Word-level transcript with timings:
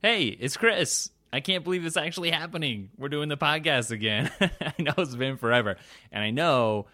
Hey, 0.00 0.26
it's 0.26 0.56
Chris. 0.56 1.10
I 1.32 1.40
can't 1.40 1.64
believe 1.64 1.84
it's 1.84 1.96
actually 1.96 2.30
happening. 2.30 2.90
We're 2.96 3.08
doing 3.08 3.28
the 3.28 3.36
podcast 3.36 3.90
again. 3.90 4.30
I 4.40 4.72
know 4.78 4.92
it's 4.96 5.16
been 5.16 5.36
forever. 5.38 5.76
And 6.12 6.22
I 6.22 6.30
know 6.30 6.86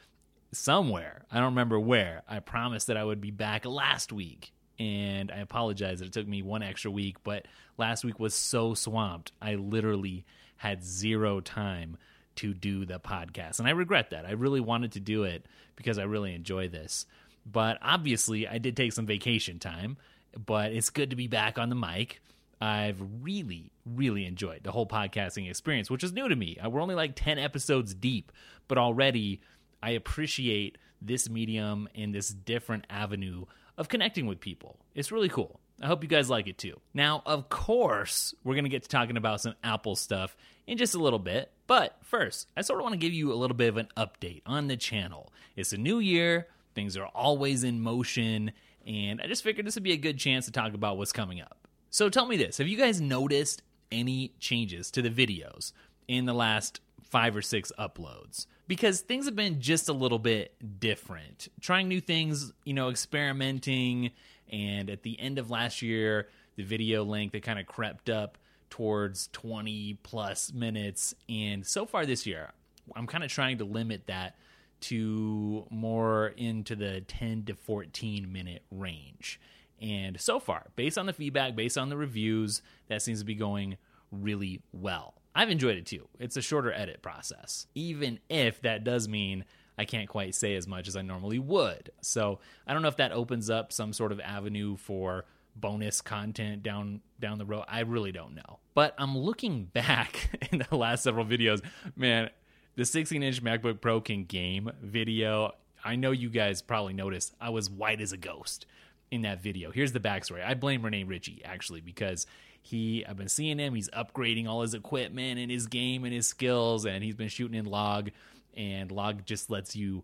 somewhere, 0.53 1.27
I 1.31 1.37
don't 1.37 1.45
remember 1.53 1.79
where, 1.79 2.23
I 2.27 2.39
promised 2.39 2.87
that 2.87 2.97
I 2.97 3.05
would 3.05 3.21
be 3.21 3.31
back 3.31 3.67
last 3.67 4.11
week. 4.11 4.55
And 4.79 5.31
I 5.31 5.41
apologize 5.41 5.99
that 5.99 6.07
it 6.07 6.13
took 6.15 6.27
me 6.27 6.41
one 6.41 6.63
extra 6.63 6.91
week, 6.91 7.19
but 7.25 7.45
last 7.77 8.07
week 8.07 8.19
was 8.19 8.33
so 8.35 8.73
swamped. 8.73 9.33
I 9.43 9.57
literally 9.57 10.25
had 10.57 10.83
zero 10.83 11.43
time 11.43 11.99
to 12.37 12.55
do 12.55 12.87
the 12.87 12.99
podcast. 12.99 13.59
And 13.59 13.69
I 13.69 13.73
regret 13.73 14.11
that. 14.11 14.25
I 14.25 14.33
really 14.33 14.61
wanted 14.61 14.93
to 14.93 15.01
do 15.01 15.25
it 15.25 15.45
because 15.77 15.99
I 15.99 16.05
really 16.05 16.35
enjoy 16.35 16.69
this. 16.71 17.05
But 17.45 17.77
obviously, 17.83 18.49
I 18.49 18.57
did 18.57 18.79
take 18.79 18.95
some 18.95 19.05
vacation 19.05 19.59
time, 19.59 19.99
but 20.43 20.73
it's 20.73 20.89
good 20.89 21.11
to 21.11 21.17
be 21.17 21.27
back 21.29 21.59
on 21.59 21.69
the 21.69 21.77
mic. 21.77 22.23
I've 22.61 23.03
really, 23.23 23.73
really 23.85 24.27
enjoyed 24.27 24.63
the 24.65 24.73
whole 24.73 24.87
podcasting 24.87 25.49
experience, 25.49 25.91
which 25.91 26.05
is 26.05 26.13
new 26.13 26.29
to 26.29 26.37
me. 26.37 26.57
Uh, 26.59 26.71
We're 26.71 26.81
only 26.81 26.95
like 26.95 27.15
10 27.15 27.39
episodes 27.39 27.95
deep, 27.95 28.33
but 28.69 28.79
already 28.79 29.41
I 29.83 29.91
appreciate 29.91 30.79
this 31.03 31.29
medium 31.29 31.89
and 31.95 32.15
this 32.15 32.29
different 32.29 32.87
avenue 32.89 33.45
of 33.77 33.89
connecting 33.89 34.27
with 34.27 34.41
people. 34.41 34.79
It's 34.95 35.13
really 35.13 35.29
cool. 35.29 35.61
I 35.83 35.87
hope 35.89 36.03
you 36.03 36.09
guys 36.09 36.31
like 36.31 36.47
it 36.47 36.57
too. 36.57 36.81
Now, 36.95 37.23
of 37.27 37.49
course, 37.49 38.35
we're 38.45 38.55
going 38.55 38.65
to 38.65 38.71
get 38.71 38.85
to 38.85 38.89
talking 38.89 39.17
about 39.17 39.41
some 39.41 39.55
Apple 39.65 39.97
stuff 39.97 40.37
in 40.67 40.79
just 40.79 40.95
a 40.95 40.99
little 40.99 41.19
bit. 41.19 41.51
But 41.67 41.97
first, 42.03 42.49
I 42.57 42.63
sort 42.63 42.79
of 42.79 42.85
want 42.85 42.93
to 42.95 42.99
give 42.99 43.13
you 43.13 43.33
a 43.33 43.35
little 43.35 43.57
bit 43.57 43.69
of 43.69 43.77
an 43.77 43.89
update 43.97 44.43
on 44.47 44.69
the 44.69 44.77
channel. 44.77 45.33
It's 45.57 45.73
a 45.73 45.79
new 45.79 45.99
year, 45.99 46.47
things 46.75 46.97
are 46.97 47.07
always 47.07 47.65
in 47.65 47.81
motion, 47.81 48.53
and 48.87 49.21
I 49.21 49.27
just 49.27 49.43
figured 49.43 49.67
this 49.67 49.75
would 49.75 49.83
be 49.83 49.93
a 49.93 49.99
good 49.99 50.19
chance 50.19 50.47
to 50.47 50.53
talk 50.53 50.75
about 50.75 50.97
what's 50.97 51.13
coming 51.13 51.41
up. 51.41 51.64
So 51.95 52.09
tell 52.09 52.27
me 52.27 52.37
this 52.37 52.59
have 52.59 52.67
you 52.67 52.77
guys 52.77 53.01
noticed 53.01 53.63
any 53.93 54.33
changes 54.41 54.91
to 54.91 55.01
the 55.01 55.11
videos 55.11 55.71
in 56.09 56.25
the 56.25 56.35
last 56.35 56.81
five 57.05 57.37
or 57.37 57.41
six 57.41 57.71
uploads? 57.79 58.47
Because 58.67 59.01
things 59.01 59.27
have 59.27 59.37
been 59.37 59.61
just 59.61 59.89
a 59.89 59.93
little 59.93 60.19
bit 60.19 60.57
different. 60.81 61.47
Trying 61.61 61.87
new 61.87 62.01
things, 62.01 62.53
you 62.65 62.75
know, 62.75 62.91
experimenting, 62.91 64.11
and 64.51 64.91
at 64.91 65.05
the 65.05 65.21
end 65.21 65.39
of 65.39 65.53
last 65.53 65.83
year, 65.83 66.27
the 66.57 66.65
video 66.65 67.05
length 67.05 67.31
that 67.31 67.45
kind 67.45 67.61
of 67.61 67.67
crept 67.67 68.11
up 68.11 68.39
towards 68.71 69.29
20 69.29 69.97
plus 70.03 70.53
minutes. 70.53 71.15
And 71.29 71.65
so 71.65 71.87
far 71.87 72.07
this 72.07 72.27
year, 72.27 72.51
I'm 72.97 73.07
kind 73.07 73.23
of 73.23 73.31
trying 73.31 73.59
to 73.59 73.65
limit 73.65 74.09
that 74.09 74.35
to 74.81 75.65
more 75.71 76.35
into 76.37 76.75
the 76.75 77.03
10 77.03 77.45
to 77.45 77.55
14 77.55 78.33
minute 78.33 78.65
range. 78.73 79.39
And 79.81 80.21
so 80.21 80.39
far, 80.39 80.67
based 80.77 80.97
on 80.97 81.07
the 81.07 81.13
feedback, 81.13 81.57
based 81.57 81.77
on 81.77 81.89
the 81.89 81.97
reviews, 81.97 82.63
that 82.89 83.03
seems 83.03 83.21
to 83.21 83.25
be 83.25 83.35
going 83.35 83.77
really 84.11 84.63
well. 84.73 85.15
I've 85.35 85.51
enjoyed 85.51 85.77
it 85.77 85.87
too. 85.87 86.09
It's 86.19 86.37
a 86.37 86.43
shorter 86.43 86.73
edit 86.73 87.03
process, 87.03 87.67
even 87.75 88.21
if 88.29 88.61
that 88.63 88.85
does 88.85 89.09
mean 89.09 89.45
I 89.77 89.85
can't 89.85 90.09
quite 90.09 90.35
say 90.35 90.55
as 90.55 90.69
much 90.69 90.87
as 90.87 90.97
I 90.97 91.03
normally 91.03 91.39
would. 91.39 91.91
So 92.01 92.39
I 92.67 92.73
don't 92.73 92.83
know 92.83 92.89
if 92.89 92.97
that 92.99 93.13
opens 93.13 93.51
up 93.51 93.73
some 93.73 93.93
sort 93.93 94.13
of 94.13 94.21
avenue 94.21 94.77
for 94.77 95.25
bonus 95.57 96.01
content 96.01 96.63
down 96.63 97.01
down 97.21 97.39
the 97.39 97.45
road. 97.45 97.65
I 97.69 97.81
really 97.81 98.13
don't 98.13 98.35
know. 98.35 98.61
But 98.75 98.95
I'm 98.99 99.17
looking 99.17 99.65
back 99.73 100.31
in 100.53 100.65
the 100.69 100.77
last 100.77 101.03
several 101.03 101.25
videos, 101.25 101.63
man, 101.97 102.31
the 102.77 102.85
16 102.85 103.23
inch 103.23 103.43
MacBook 103.43 103.81
Pro 103.81 104.01
can 104.01 104.25
game 104.25 104.71
video. 104.83 105.53
I 105.85 105.97
know 105.97 106.13
you 106.13 106.31
guys 106.31 106.63
probably 106.63 106.95
noticed 106.95 107.35
I 107.41 107.51
was 107.51 107.69
white 107.69 108.01
as 108.01 108.13
a 108.13 108.17
ghost 108.17 108.67
in 109.15 109.23
that 109.23 109.41
video. 109.41 109.71
Here's 109.71 109.93
the 109.93 110.01
backstory. 110.01 110.45
I 110.45 110.55
blame 110.55 110.83
Rene 110.83 111.05
Ritchie 111.05 111.43
actually 111.45 111.81
because 111.81 112.27
he 112.61 113.05
I've 113.07 113.17
been 113.17 113.29
seeing 113.29 113.59
him. 113.59 113.75
He's 113.75 113.89
upgrading 113.91 114.49
all 114.49 114.63
his 114.63 114.75
equipment 114.75 115.39
and 115.39 115.51
his 115.51 115.69
game 115.69 116.05
and 116.05 116.13
his 116.13 116.27
skills, 116.27 116.85
and 116.85 117.05
he's 117.05 117.15
been 117.15 117.29
shooting 117.29 117.57
in 117.57 117.65
log, 117.65 118.11
and 118.57 118.91
log 118.91 119.25
just 119.25 119.51
lets 119.51 119.77
you 119.77 120.03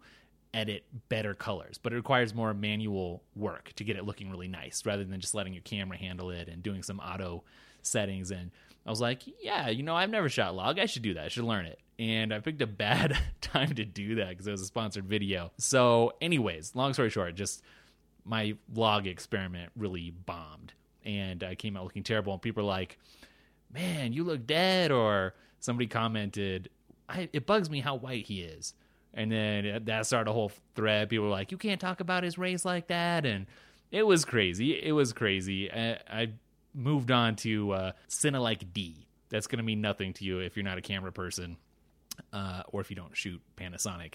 edit 0.55 0.85
better 1.09 1.35
colors, 1.35 1.79
but 1.79 1.93
it 1.93 1.97
requires 1.97 2.35
more 2.35 2.55
manual 2.55 3.23
work 3.35 3.73
to 3.75 3.85
get 3.85 3.97
it 3.97 4.05
looking 4.05 4.31
really 4.31 4.49
nice 4.49 4.85
rather 4.85 5.05
than 5.05 5.21
just 5.21 5.35
letting 5.35 5.53
your 5.55 5.63
camera 5.63 5.97
handle 5.97 6.31
it 6.31 6.49
and 6.49 6.63
doing 6.63 6.83
some 6.83 7.01
auto 7.01 7.43
settings. 7.83 8.31
And 8.31 8.51
I 8.87 8.91
was 8.91 9.01
like, 9.01 9.23
yeah, 9.43 9.69
you 9.69 9.83
know, 9.83 9.97
I've 9.97 10.11
never 10.11 10.29
shot 10.29 10.55
log. 10.55 10.79
I 10.79 10.87
should 10.87 11.03
do 11.03 11.15
that. 11.15 11.25
I 11.25 11.29
should 11.29 11.45
learn 11.45 11.67
it. 11.67 11.79
And 11.99 12.33
I 12.33 12.41
picked 12.41 12.63
a 12.63 12.67
bad 12.69 13.17
time 13.41 13.75
to 13.75 13.85
do 13.85 14.17
that 14.17 14.31
because 14.31 14.47
it 14.47 14.53
was 14.53 14.63
a 14.63 14.67
sponsored 14.67 15.07
video. 15.07 15.53
So, 15.59 16.15
anyways, 16.21 16.75
long 16.75 16.93
story 16.95 17.11
short, 17.11 17.35
just 17.35 17.63
my 18.25 18.55
vlog 18.75 19.07
experiment 19.07 19.73
really 19.77 20.11
bombed 20.11 20.75
and 21.05 21.43
I 21.43 21.55
came 21.55 21.77
out 21.77 21.85
looking 21.85 22.03
terrible. 22.03 22.33
And 22.33 22.43
people 22.43 22.63
are 22.63 22.67
like, 22.67 22.99
man, 23.73 24.13
you 24.13 24.25
look 24.25 24.47
dead. 24.47 24.93
Or 24.93 25.35
somebody 25.61 25.87
commented, 25.87 26.69
it 27.33 27.47
bugs 27.47 27.71
me 27.71 27.81
how 27.81 27.97
white 27.97 28.27
he 28.27 28.43
is. 28.43 28.75
And 29.13 29.31
then 29.31 29.83
that 29.87 30.07
started 30.07 30.31
a 30.31 30.35
whole 30.35 30.53
thread. 30.75 31.09
People 31.09 31.27
were 31.27 31.33
like, 31.33 31.51
you 31.51 31.59
can't 31.59 31.81
talk 31.81 32.01
about 32.01 32.23
his 32.23 32.39
race 32.39 32.65
like 32.65 32.89
that. 32.89 33.27
And 33.27 33.47
it 33.91 34.07
was 34.07 34.25
crazy. 34.25 34.73
It 34.81 34.93
was 34.93 35.13
crazy. 35.13 35.71
I, 35.71 35.99
I 36.09 36.31
moved 36.75 37.11
on 37.11 37.37
to 37.37 37.73
uh, 37.73 37.93
Cinelike 38.09 38.73
D. 38.73 39.07
That's 39.29 39.47
going 39.47 39.59
to 39.59 39.65
mean 39.65 39.81
nothing 39.81 40.13
to 40.15 40.25
you 40.25 40.39
if 40.39 40.57
you're 40.57 40.65
not 40.65 40.79
a 40.79 40.83
camera 40.83 41.13
person 41.13 41.57
uh, 42.33 42.63
or 42.69 42.81
if 42.81 42.91
you 42.91 42.97
don't 42.97 43.17
shoot 43.17 43.41
Panasonic. 43.57 44.15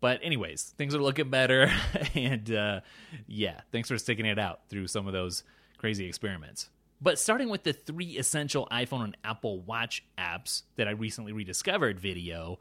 But 0.00 0.20
anyways, 0.22 0.74
things 0.76 0.94
are 0.94 1.02
looking 1.02 1.30
better, 1.30 1.70
and 2.14 2.50
uh, 2.50 2.80
yeah, 3.26 3.60
thanks 3.72 3.88
for 3.88 3.96
sticking 3.98 4.26
it 4.26 4.38
out 4.38 4.60
through 4.68 4.86
some 4.88 5.06
of 5.06 5.12
those 5.12 5.44
crazy 5.78 6.06
experiments. 6.06 6.68
But 7.00 7.18
starting 7.18 7.48
with 7.48 7.64
the 7.64 7.72
three 7.72 8.18
essential 8.18 8.68
iPhone 8.70 9.04
and 9.04 9.16
Apple 9.24 9.60
Watch 9.60 10.04
apps 10.18 10.62
that 10.76 10.88
I 10.88 10.92
recently 10.92 11.32
rediscovered 11.32 12.00
video, 12.00 12.58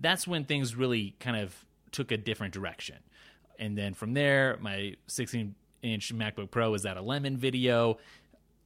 that's 0.00 0.26
when 0.26 0.44
things 0.44 0.74
really 0.74 1.14
kind 1.20 1.36
of 1.36 1.54
took 1.90 2.10
a 2.10 2.16
different 2.16 2.54
direction. 2.54 2.96
And 3.58 3.76
then 3.76 3.94
from 3.94 4.14
there, 4.14 4.56
my 4.60 4.96
16 5.08 5.54
inch 5.82 6.14
MacBook 6.14 6.50
Pro 6.50 6.74
is 6.74 6.86
at 6.86 6.96
a 6.96 7.02
lemon 7.02 7.36
video, 7.36 7.98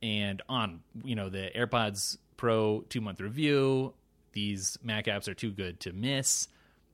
and 0.02 0.42
on 0.48 0.80
you 1.04 1.16
know 1.16 1.28
the 1.28 1.50
AirPods 1.56 2.18
Pro 2.36 2.84
two 2.88 3.00
month 3.00 3.20
review. 3.20 3.94
These 4.32 4.78
Mac 4.82 5.06
apps 5.06 5.28
are 5.28 5.34
too 5.34 5.50
good 5.50 5.80
to 5.80 5.92
miss. 5.92 6.48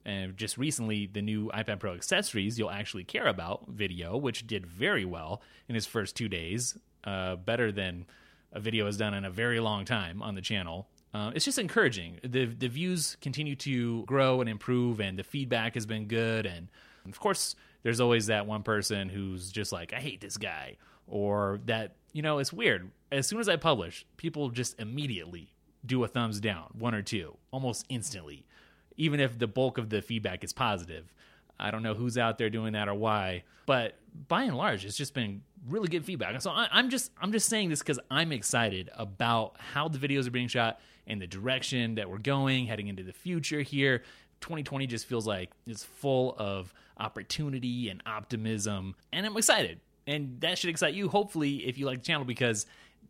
And 0.04 0.36
just 0.36 0.58
recently, 0.58 1.06
the 1.06 1.22
new 1.22 1.50
iPad 1.54 1.78
Pro 1.78 1.94
accessories 1.94 2.58
you'll 2.58 2.70
actually 2.70 3.04
care 3.04 3.26
about 3.26 3.68
video, 3.68 4.16
which 4.16 4.46
did 4.46 4.66
very 4.66 5.04
well 5.04 5.42
in 5.68 5.76
its 5.76 5.86
first 5.86 6.16
two 6.16 6.28
days, 6.28 6.76
uh, 7.04 7.36
better 7.36 7.70
than 7.70 8.06
a 8.52 8.60
video 8.60 8.86
has 8.86 8.96
done 8.96 9.14
in 9.14 9.24
a 9.24 9.30
very 9.30 9.60
long 9.60 9.84
time 9.84 10.22
on 10.22 10.34
the 10.34 10.40
channel. 10.40 10.88
Uh, 11.14 11.30
it's 11.34 11.44
just 11.44 11.58
encouraging. 11.58 12.18
The 12.22 12.46
the 12.46 12.68
views 12.68 13.16
continue 13.20 13.54
to 13.56 14.04
grow 14.04 14.40
and 14.40 14.48
improve, 14.48 15.00
and 15.00 15.18
the 15.18 15.24
feedback 15.24 15.74
has 15.74 15.86
been 15.86 16.06
good. 16.06 16.46
And 16.46 16.69
of 17.06 17.20
course, 17.20 17.54
there's 17.82 18.00
always 18.00 18.26
that 18.26 18.46
one 18.46 18.62
person 18.62 19.08
who's 19.08 19.50
just 19.52 19.72
like, 19.72 19.92
"I 19.92 20.00
hate 20.00 20.20
this 20.20 20.36
guy," 20.36 20.78
or 21.06 21.60
that 21.66 21.96
you 22.12 22.22
know, 22.22 22.38
it's 22.38 22.52
weird. 22.52 22.90
As 23.10 23.26
soon 23.26 23.40
as 23.40 23.48
I 23.48 23.56
publish, 23.56 24.06
people 24.16 24.50
just 24.50 24.78
immediately 24.80 25.52
do 25.84 26.02
a 26.04 26.08
thumbs 26.08 26.40
down, 26.40 26.70
one 26.78 26.94
or 26.94 27.02
two, 27.02 27.36
almost 27.50 27.84
instantly 27.88 28.46
even 28.97 29.20
if 29.20 29.38
the 29.38 29.47
bulk 29.47 29.78
of 29.78 29.91
the 29.91 30.03
feedback 30.03 30.44
is 30.44 30.53
positive. 30.53 31.12
I 31.58 31.70
don't 31.70 31.82
know 31.82 31.94
who's 31.94 32.19
out 32.19 32.38
there 32.38 32.50
doing 32.50 32.72
that 32.72 32.88
or 32.88 32.94
why, 32.94 33.44
but 33.66 33.94
by 34.28 34.44
and 34.44 34.56
large, 34.56 34.84
it's 34.84 34.97
just 34.97 35.14
been 35.14 35.42
really 35.69 35.88
good 35.88 36.04
feedback. 36.04 36.34
And 36.34 36.42
so 36.42 36.50
I, 36.50 36.78
am 36.78 36.91
just 36.91 37.12
I'm 37.20 37.32
just 37.32 37.48
saying 37.48 37.70
this 37.70 37.78
because 37.78 38.00
I'm 38.10 38.32
excited 38.32 38.91
about 38.94 39.56
how 39.58 39.88
the 39.88 39.98
videos 39.98 40.26
are 40.26 40.32
being 40.32 40.48
shot 40.48 40.81
and 41.06 41.20
the 41.20 41.26
direction 41.26 41.97
that 41.97 42.10
we're 42.10 42.19
going 42.19 42.66
heading 42.66 42.88
into 42.88 43.02
the 43.02 43.12
future 43.12 43.60
here. 43.60 44.02
2020 44.41 44.88
just 44.88 45.06
feels 45.06 45.26
like 45.26 45.50
it's 45.66 45.84
full 45.84 46.34
of 46.36 46.75
opportunity 46.98 47.88
and 47.88 48.02
optimism, 48.06 48.97
and 49.12 49.25
I'm 49.25 49.36
excited. 49.36 49.81
And 50.04 50.41
that 50.41 50.58
should 50.58 50.70
excite 50.70 50.94
you, 50.94 51.08
hopefully, 51.08 51.66
if 51.69 51.78
you 51.78 51.86
like 51.86 51.98
the 51.98 52.04
channel, 52.04 52.25
because 52.25 52.66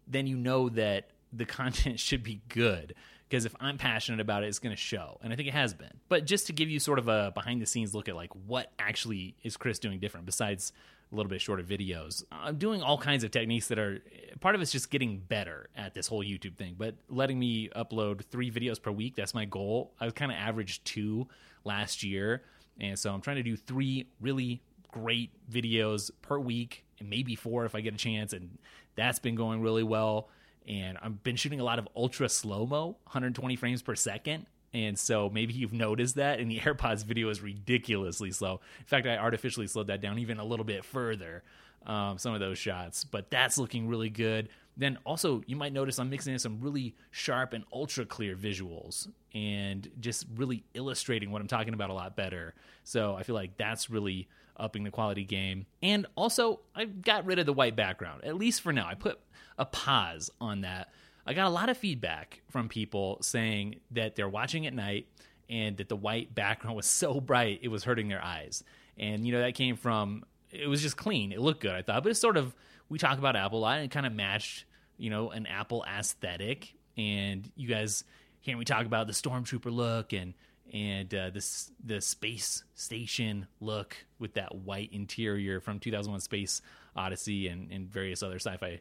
then 0.07 0.27
you 0.27 0.37
know 0.37 0.69
that 0.71 1.09
the 1.33 1.45
content 1.47 1.99
should 1.99 2.23
be 2.23 2.43
good 2.49 2.95
because 3.33 3.47
if 3.47 3.57
I'm 3.59 3.79
passionate 3.79 4.21
about 4.21 4.45
it, 4.45 4.49
it's 4.49 4.59
going 4.59 4.77
to 4.77 4.81
show, 4.81 5.17
and 5.23 5.33
I 5.33 5.37
think 5.37 5.49
it 5.49 5.55
has 5.55 5.73
been. 5.73 5.95
But 6.11 6.27
just 6.27 6.49
to 6.49 6.53
give 6.53 6.69
you 6.69 6.79
sort 6.79 6.99
of 6.99 7.09
a 7.09 7.33
behind 7.33 7.63
the 7.63 7.67
scenes 7.67 7.95
look 7.95 8.11
at 8.11 8.15
like 8.15 8.29
what 8.47 8.71
actually 8.79 9.37
is 9.43 9.57
Chris 9.57 9.79
doing 9.79 10.01
different 10.01 10.27
besides 10.27 10.71
a 11.11 11.17
little 11.17 11.31
bit 11.31 11.41
shorter 11.41 11.63
videos. 11.63 12.25
I'm 12.31 12.59
doing 12.59 12.83
all 12.83 12.99
kinds 12.99 13.25
of 13.25 13.31
techniques 13.31 13.69
that 13.69 13.79
are 13.79 14.03
part 14.41 14.55
of 14.55 14.61
it's 14.61 14.71
just 14.71 14.91
getting 14.91 15.17
better 15.17 15.71
at 15.75 15.95
this 15.95 16.09
whole 16.09 16.23
YouTube 16.23 16.57
thing, 16.57 16.75
but 16.77 16.95
letting 17.09 17.39
me 17.39 17.71
upload 17.71 18.23
three 18.27 18.51
videos 18.51 18.81
per 18.81 18.91
week. 18.91 19.17
That's 19.17 19.33
my 19.33 19.47
goal. 19.47 19.95
I 19.99 20.05
was 20.05 20.13
kind 20.13 20.31
of 20.31 20.37
averaged 20.37 20.85
two 20.85 21.27
last 21.65 22.03
year, 22.03 22.43
and 22.79 22.99
so 22.99 23.15
I'm 23.15 23.23
trying 23.23 23.37
to 23.37 23.43
do 23.43 23.57
three 23.57 24.09
really 24.21 24.61
great 24.91 25.31
videos 25.51 26.11
per 26.21 26.39
week, 26.39 26.85
and 27.01 27.09
maybe 27.09 27.35
four 27.35 27.65
if 27.65 27.75
I 27.75 27.81
get 27.81 27.95
a 27.95 27.97
chance, 27.97 28.35
and 28.35 28.59
that's 28.95 29.21
been 29.21 29.37
going 29.37 29.63
really 29.63 29.85
well 29.85 30.29
and 30.69 30.99
I've 31.03 31.23
been 31.23 31.37
shooting 31.37 31.61
a 31.61 31.65
lot 31.65 31.79
of 31.79 31.89
ultra 31.97 32.29
slow 32.29 32.67
mo, 32.67 32.97
120 33.05 33.57
frames 33.57 33.83
per 33.83 33.95
second. 33.95 34.47
And 34.75 34.99
so 34.99 35.29
maybe 35.29 35.53
you've 35.53 35.73
noticed 35.73 36.15
that, 36.17 36.41
and 36.41 36.51
the 36.51 36.59
AirPods 36.61 37.05
video 37.05 37.29
is 37.29 37.41
ridiculously 37.41 38.31
slow. 38.31 38.61
In 38.81 38.87
fact, 38.87 39.07
I 39.07 39.17
artificially 39.17 39.67
slowed 39.67 39.89
that 39.89 40.01
down 40.01 40.19
even 40.19 40.39
a 40.39 40.45
little 40.45 40.65
bit 40.65 40.85
further, 40.85 41.43
um, 41.87 42.19
some 42.19 42.33
of 42.33 42.41
those 42.41 42.59
shots. 42.59 43.05
But 43.05 43.31
that's 43.31 43.59
looking 43.59 43.89
really 43.89 44.11
good. 44.11 44.49
then 44.77 44.99
also 45.05 45.43
you 45.47 45.57
might 45.57 45.73
notice 45.73 45.99
I'm 45.99 46.09
mixing 46.09 46.33
in 46.33 46.39
some 46.39 46.61
really 46.61 46.95
sharp 47.11 47.53
and 47.53 47.65
ultra 47.73 48.07
clear 48.07 48.35
visuals 48.35 49.09
and 49.35 49.87
just 50.01 50.27
really 50.37 50.65
illustrating 50.73 51.31
what 51.31 51.43
I'm 51.43 51.49
talking 51.49 51.75
about 51.75 51.91
a 51.91 51.95
lot 51.95 52.17
better. 52.17 52.55
So 52.85 53.15
I 53.15 53.23
feel 53.23 53.35
like 53.35 53.59
that's 53.59 53.91
really 53.91 54.29
upping 54.57 54.85
the 54.85 54.91
quality 54.91 55.25
game. 55.25 55.67
And 55.83 56.07
also, 56.17 56.61
I 56.75 56.85
got 56.85 57.27
rid 57.27 57.39
of 57.39 57.47
the 57.47 57.53
white 57.53 57.77
background, 57.77 58.25
at 58.25 58.37
least 58.37 58.61
for 58.61 58.73
now. 58.73 58.87
I 58.87 58.95
put 58.95 59.19
a 59.63 59.67
pause 59.67 60.31
on 60.41 60.63
that. 60.63 60.89
I 61.27 61.35
got 61.35 61.47
a 61.47 61.51
lot 61.51 61.69
of 61.69 61.77
feedback 61.77 62.43
from 62.51 62.69
people 62.69 63.19
saying 63.23 63.77
that 63.93 64.17
they're 64.17 64.29
watching 64.29 64.67
at 64.67 64.75
night 64.75 65.07
and 65.49 65.77
that 65.77 65.89
the 65.89 65.97
white 65.97 66.35
background 66.35 66.77
was 66.77 66.87
so 66.87 67.21
bright 67.21 67.61
it 67.63 67.69
was 67.69 67.85
hurting 67.85 68.09
their 68.09 68.23
eyes. 68.23 68.63
And, 68.99 69.27
you 69.27 69.33
know, 69.33 69.41
that 69.41 69.55
came 69.55 69.77
from, 69.77 70.25
it 70.51 70.67
was 70.67 70.83
just 70.83 70.97
clean. 70.97 71.33
It 71.33 71.41
looked 71.41 71.61
good, 71.61 71.73
I 71.73 71.83
thought. 71.83 72.03
But 72.03 72.11
it's 72.11 72.21
sort 72.21 72.37
of, 72.37 72.55
we 72.89 72.99
talk 72.99 73.19
about 73.19 73.37
Apple 73.37 73.61
a 73.61 73.63
lot 73.63 73.77
and 73.77 73.87
it 73.87 73.91
kind 73.91 74.05
of 74.05 74.13
matched, 74.13 74.65
you 74.99 75.09
know, 75.09 75.31
an 75.31 75.47
Apple 75.47 75.85
aesthetic. 75.89 76.75
And 76.99 77.51
you 77.57 77.69
guys 77.69 78.05
hear 78.41 78.57
me 78.57 78.65
talk 78.65 78.85
about 78.85 79.07
the 79.07 79.13
Stormtrooper 79.13 79.73
look 79.73 80.13
and, 80.13 80.35
and 80.73 81.15
uh, 81.15 81.31
this 81.31 81.71
the 81.85 82.01
space 82.01 82.65
station 82.75 83.47
look 83.61 83.97
with 84.19 84.35
that 84.35 84.55
white 84.55 84.91
interior 84.93 85.61
from 85.61 85.79
2001 85.79 86.21
Space 86.21 86.63
Odyssey 86.97 87.49
and, 87.49 87.71
and 87.71 87.91
various 87.91 88.23
other 88.23 88.37
sci-fi 88.37 88.81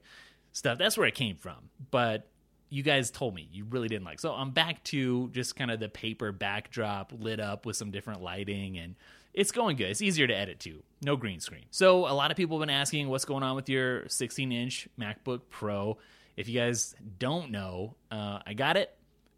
stuff. 0.52 0.78
That's 0.78 0.98
where 0.98 1.08
it 1.08 1.16
came 1.16 1.38
from. 1.38 1.70
But 1.92 2.28
you 2.70 2.84
guys 2.84 3.12
told 3.12 3.36
me 3.36 3.48
you 3.52 3.66
really 3.66 3.88
didn't 3.88 4.06
like. 4.06 4.20
So 4.20 4.32
I'm 4.32 4.52
back 4.52 4.84
to 4.86 5.30
just 5.30 5.56
kind 5.56 5.72
of 5.72 5.80
the 5.80 5.90
paper 5.90 6.32
backdrop 6.32 7.12
lit 7.18 7.40
up 7.40 7.66
with 7.66 7.76
some 7.76 7.92
different 7.92 8.22
lighting 8.22 8.78
and 8.78 8.96
it's 9.34 9.52
going 9.52 9.78
good. 9.78 9.90
It's 9.90 10.02
easier 10.02 10.28
to 10.28 10.36
edit 10.36 10.60
too. 10.60 10.84
No 11.02 11.16
green 11.16 11.40
screen. 11.40 11.66
So 11.72 12.08
a 12.08 12.14
lot 12.14 12.32
of 12.32 12.38
people 12.38 12.58
have 12.58 12.68
been 12.68 12.74
asking 12.74 13.08
what's 13.10 13.26
going 13.26 13.44
on 13.44 13.56
with 13.56 13.70
your 13.70 14.08
16 14.08 14.52
inch 14.52 14.88
MacBook 15.00 15.42
Pro. 15.50 15.98
If 16.38 16.48
you 16.48 16.60
guys 16.60 16.96
don't 17.20 17.52
know, 17.52 17.96
uh, 18.10 18.40
I 18.46 18.54
got 18.54 18.78
it 18.78 18.96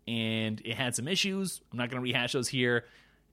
and 0.07 0.61
it 0.65 0.75
had 0.75 0.95
some 0.95 1.07
issues. 1.07 1.61
I'm 1.71 1.77
not 1.77 1.89
going 1.89 2.01
to 2.01 2.03
rehash 2.03 2.33
those 2.33 2.47
here. 2.47 2.85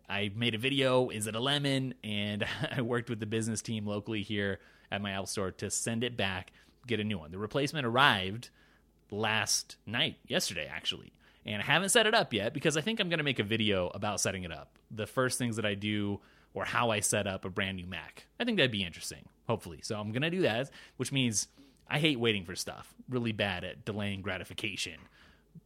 I 0.08 0.32
made 0.34 0.54
a 0.54 0.58
video, 0.58 1.10
is 1.10 1.26
it 1.26 1.34
a 1.34 1.40
lemon? 1.40 1.94
And 2.02 2.44
I 2.76 2.82
worked 2.82 3.10
with 3.10 3.20
the 3.20 3.26
business 3.26 3.62
team 3.62 3.86
locally 3.86 4.22
here 4.22 4.60
at 4.90 5.00
my 5.00 5.12
Apple 5.12 5.26
store 5.26 5.52
to 5.52 5.70
send 5.70 6.04
it 6.04 6.16
back, 6.16 6.52
get 6.86 7.00
a 7.00 7.04
new 7.04 7.18
one. 7.18 7.30
The 7.30 7.38
replacement 7.38 7.86
arrived 7.86 8.50
last 9.10 9.76
night, 9.86 10.18
yesterday 10.26 10.68
actually. 10.70 11.12
And 11.46 11.62
I 11.62 11.64
haven't 11.64 11.88
set 11.88 12.06
it 12.06 12.14
up 12.14 12.32
yet 12.32 12.52
because 12.52 12.76
I 12.76 12.80
think 12.80 13.00
I'm 13.00 13.08
going 13.08 13.18
to 13.18 13.24
make 13.24 13.38
a 13.38 13.44
video 13.44 13.88
about 13.88 14.20
setting 14.20 14.44
it 14.44 14.52
up. 14.52 14.78
The 14.90 15.06
first 15.06 15.38
things 15.38 15.56
that 15.56 15.64
I 15.64 15.74
do 15.74 16.20
or 16.52 16.64
how 16.64 16.90
I 16.90 17.00
set 17.00 17.26
up 17.26 17.44
a 17.44 17.50
brand 17.50 17.76
new 17.76 17.86
Mac. 17.86 18.26
I 18.38 18.44
think 18.44 18.56
that'd 18.56 18.70
be 18.70 18.84
interesting, 18.84 19.24
hopefully. 19.46 19.80
So 19.82 19.98
I'm 19.98 20.12
going 20.12 20.22
to 20.22 20.30
do 20.30 20.42
that, 20.42 20.70
which 20.96 21.12
means 21.12 21.48
I 21.88 21.98
hate 21.98 22.18
waiting 22.18 22.44
for 22.44 22.54
stuff. 22.54 22.92
Really 23.08 23.32
bad 23.32 23.64
at 23.64 23.84
delaying 23.84 24.20
gratification. 24.22 24.98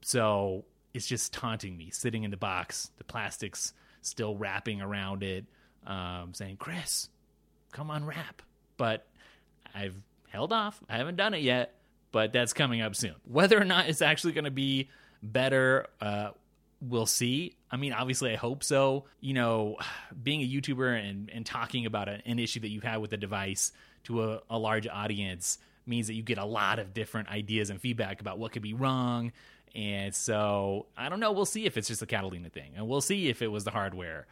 So 0.03 0.65
it's 0.93 1.07
just 1.07 1.33
taunting 1.33 1.77
me, 1.77 1.91
sitting 1.91 2.23
in 2.23 2.31
the 2.31 2.37
box, 2.37 2.91
the 2.99 3.05
plastic's 3.05 3.73
still 4.03 4.37
wrapping 4.37 4.81
around 4.81 5.23
it, 5.23 5.47
um, 5.87 6.35
saying, 6.35 6.57
Chris, 6.59 7.09
come 7.73 7.91
unwrap. 7.91 8.43
But 8.77 9.07
I've 9.75 9.97
held 10.35 10.53
off. 10.53 10.81
I 10.89 10.97
haven't 10.97 11.17
done 11.17 11.33
it 11.35 11.43
yet, 11.43 11.75
but 12.13 12.33
that's 12.33 12.53
coming 12.53 12.81
up 12.81 12.95
soon. 12.95 13.15
Whether 13.25 13.61
or 13.61 13.65
not 13.65 13.89
it's 13.89 14.03
actually 14.03 14.33
going 14.33 14.45
to 14.45 14.51
be 14.51 14.91
better, 15.23 15.87
uh, 16.01 16.31
we'll 16.81 17.07
see. 17.07 17.57
I 17.71 17.77
mean, 17.77 17.93
obviously, 17.93 18.33
I 18.33 18.37
hope 18.37 18.63
so. 18.63 19.05
You 19.21 19.35
know, 19.35 19.77
being 20.23 20.43
a 20.43 20.49
YouTuber 20.49 21.09
and, 21.09 21.31
and 21.33 21.47
talking 21.47 21.87
about 21.87 22.09
an 22.09 22.39
issue 22.39 22.61
that 22.61 22.69
you've 22.69 22.85
had 22.85 22.99
with 22.99 23.13
a 23.13 23.17
device 23.17 23.73
to 24.05 24.25
a, 24.25 24.43
a 24.51 24.59
large 24.59 24.87
audience 24.87 25.59
means 25.87 26.07
that 26.07 26.15
you 26.15 26.23
get 26.23 26.39
a 26.39 26.45
lot 26.45 26.79
of 26.79 26.95
different 26.95 27.29
ideas 27.29 27.71
and 27.71 27.81
feedback 27.81 28.21
about 28.21 28.39
what 28.39 28.53
could 28.53 28.63
be 28.63 28.75
wrong. 28.75 29.33
And 29.75 30.15
so 30.15 30.87
I 30.97 31.09
don't 31.09 31.21
know. 31.21 31.33
We'll 31.33 31.47
see 31.47 31.67
if 31.67 31.77
it's 31.77 31.89
just 31.89 32.03
a 32.03 32.07
Catalina 32.07 32.49
thing, 32.49 32.73
and 32.77 32.89
we'll 32.89 33.01
see 33.01 33.29
if 33.29 33.43
it 33.43 33.49
was 33.49 33.65
the 33.65 33.71
hardware. 33.71 34.27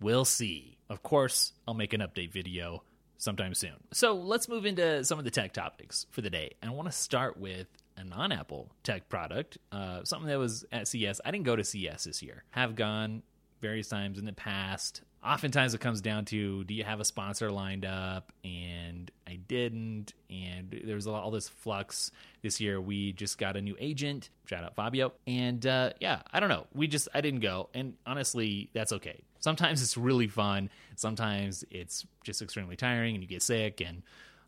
We'll 0.00 0.24
see. 0.24 0.76
Of 0.88 1.02
course, 1.02 1.52
I'll 1.66 1.74
make 1.74 1.92
an 1.92 2.00
update 2.00 2.30
video 2.30 2.82
sometime 3.18 3.54
soon. 3.54 3.74
So 3.92 4.14
let's 4.14 4.48
move 4.48 4.66
into 4.66 5.04
some 5.04 5.18
of 5.18 5.24
the 5.24 5.30
tech 5.30 5.52
topics 5.52 6.06
for 6.10 6.20
the 6.20 6.30
day. 6.30 6.52
And 6.62 6.70
I 6.70 6.74
want 6.74 6.88
to 6.88 6.96
start 6.96 7.38
with 7.38 7.68
a 7.96 8.04
non 8.04 8.32
Apple 8.32 8.70
tech 8.82 9.08
product, 9.08 9.58
uh, 9.72 10.04
something 10.04 10.28
that 10.28 10.38
was 10.38 10.64
at 10.72 10.88
CES. 10.88 11.20
I 11.24 11.30
didn't 11.30 11.46
go 11.46 11.56
to 11.56 11.64
CES 11.64 12.04
this 12.04 12.22
year, 12.22 12.44
have 12.50 12.74
gone 12.74 13.22
various 13.60 13.88
times 13.88 14.18
in 14.18 14.24
the 14.24 14.32
past. 14.32 15.02
Oftentimes 15.24 15.74
it 15.74 15.80
comes 15.80 16.00
down 16.00 16.24
to 16.26 16.62
do 16.64 16.74
you 16.74 16.84
have 16.84 17.00
a 17.00 17.04
sponsor 17.04 17.50
lined 17.50 17.84
up? 17.84 18.32
And 18.44 19.10
I 19.26 19.36
didn't. 19.48 20.14
And 20.30 20.82
there 20.84 20.94
was 20.94 21.06
all 21.06 21.30
this 21.32 21.48
flux 21.48 22.12
this 22.42 22.60
year. 22.60 22.80
We 22.80 23.12
just 23.12 23.38
got 23.38 23.56
a 23.56 23.60
new 23.60 23.76
agent. 23.80 24.30
Shout 24.44 24.62
out 24.62 24.76
Fabio. 24.76 25.12
And 25.26 25.66
uh, 25.66 25.92
yeah, 26.00 26.22
I 26.32 26.38
don't 26.38 26.48
know. 26.48 26.66
We 26.74 26.86
just, 26.86 27.08
I 27.12 27.22
didn't 27.22 27.40
go. 27.40 27.70
And 27.74 27.94
honestly, 28.06 28.70
that's 28.72 28.92
okay. 28.92 29.24
Sometimes 29.40 29.82
it's 29.82 29.96
really 29.96 30.28
fun. 30.28 30.70
Sometimes 30.96 31.64
it's 31.70 32.06
just 32.24 32.42
extremely 32.42 32.76
tiring 32.76 33.14
and 33.14 33.22
you 33.22 33.28
get 33.28 33.42
sick 33.42 33.80
and 33.80 34.02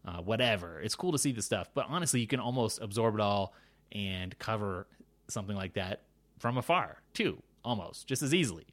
uh, 0.06 0.22
whatever. 0.22 0.80
It's 0.80 0.94
cool 0.94 1.12
to 1.12 1.18
see 1.18 1.32
the 1.32 1.42
stuff. 1.42 1.70
But 1.74 1.86
honestly, 1.88 2.20
you 2.20 2.26
can 2.26 2.40
almost 2.40 2.80
absorb 2.80 3.14
it 3.14 3.20
all 3.20 3.54
and 3.92 4.38
cover 4.38 4.86
something 5.28 5.56
like 5.56 5.74
that 5.74 6.02
from 6.38 6.56
afar, 6.56 7.02
too, 7.14 7.42
almost, 7.64 8.06
just 8.06 8.22
as 8.22 8.32
easily. 8.32 8.66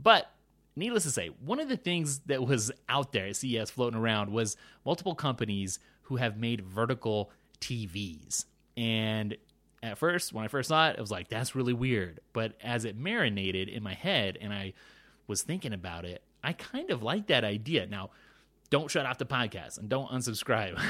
But 0.00 0.30
needless 0.76 1.04
to 1.04 1.10
say, 1.10 1.30
one 1.44 1.60
of 1.60 1.68
the 1.68 1.76
things 1.76 2.20
that 2.26 2.46
was 2.46 2.70
out 2.88 3.12
there 3.12 3.26
at 3.26 3.36
CES 3.36 3.70
floating 3.70 3.98
around 3.98 4.32
was 4.32 4.56
multiple 4.84 5.14
companies 5.14 5.78
who 6.02 6.16
have 6.16 6.38
made 6.38 6.60
vertical 6.62 7.30
TVs. 7.60 8.44
And 8.76 9.36
at 9.82 9.98
first, 9.98 10.32
when 10.32 10.44
I 10.44 10.48
first 10.48 10.68
saw 10.68 10.88
it, 10.88 10.96
it 10.96 11.00
was 11.00 11.10
like, 11.10 11.28
that's 11.28 11.54
really 11.54 11.72
weird. 11.72 12.20
But 12.32 12.54
as 12.62 12.84
it 12.84 12.96
marinated 12.96 13.68
in 13.68 13.82
my 13.82 13.94
head 13.94 14.38
and 14.40 14.52
I 14.52 14.74
was 15.28 15.42
thinking 15.42 15.72
about 15.72 16.04
it, 16.04 16.22
I 16.42 16.52
kind 16.52 16.90
of 16.90 17.02
like 17.04 17.28
that 17.28 17.44
idea. 17.44 17.86
Now, 17.86 18.10
don't 18.70 18.90
shut 18.90 19.06
off 19.06 19.18
the 19.18 19.26
podcast 19.26 19.78
and 19.78 19.88
don't 19.88 20.10
unsubscribe. 20.10 20.80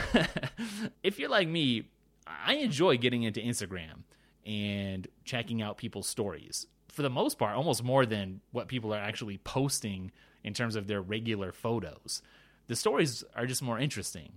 if 1.02 1.18
you're 1.18 1.28
like 1.28 1.48
me, 1.48 1.90
I 2.26 2.54
enjoy 2.54 2.96
getting 2.96 3.24
into 3.24 3.40
Instagram 3.40 4.04
and 4.46 5.06
checking 5.24 5.60
out 5.60 5.76
people's 5.76 6.08
stories 6.08 6.66
for 6.98 7.02
the 7.02 7.10
most 7.10 7.38
part, 7.38 7.56
almost 7.56 7.84
more 7.84 8.06
than 8.06 8.40
what 8.50 8.66
people 8.66 8.94
are 8.94 8.98
actually 8.98 9.38
posting 9.38 10.10
in 10.42 10.54
terms 10.54 10.74
of 10.74 10.86
their 10.86 11.00
regular 11.00 11.52
photos. 11.52 12.22
The 12.66 12.76
stories 12.76 13.22
are 13.36 13.46
just 13.46 13.62
more 13.62 13.78
interesting 13.78 14.32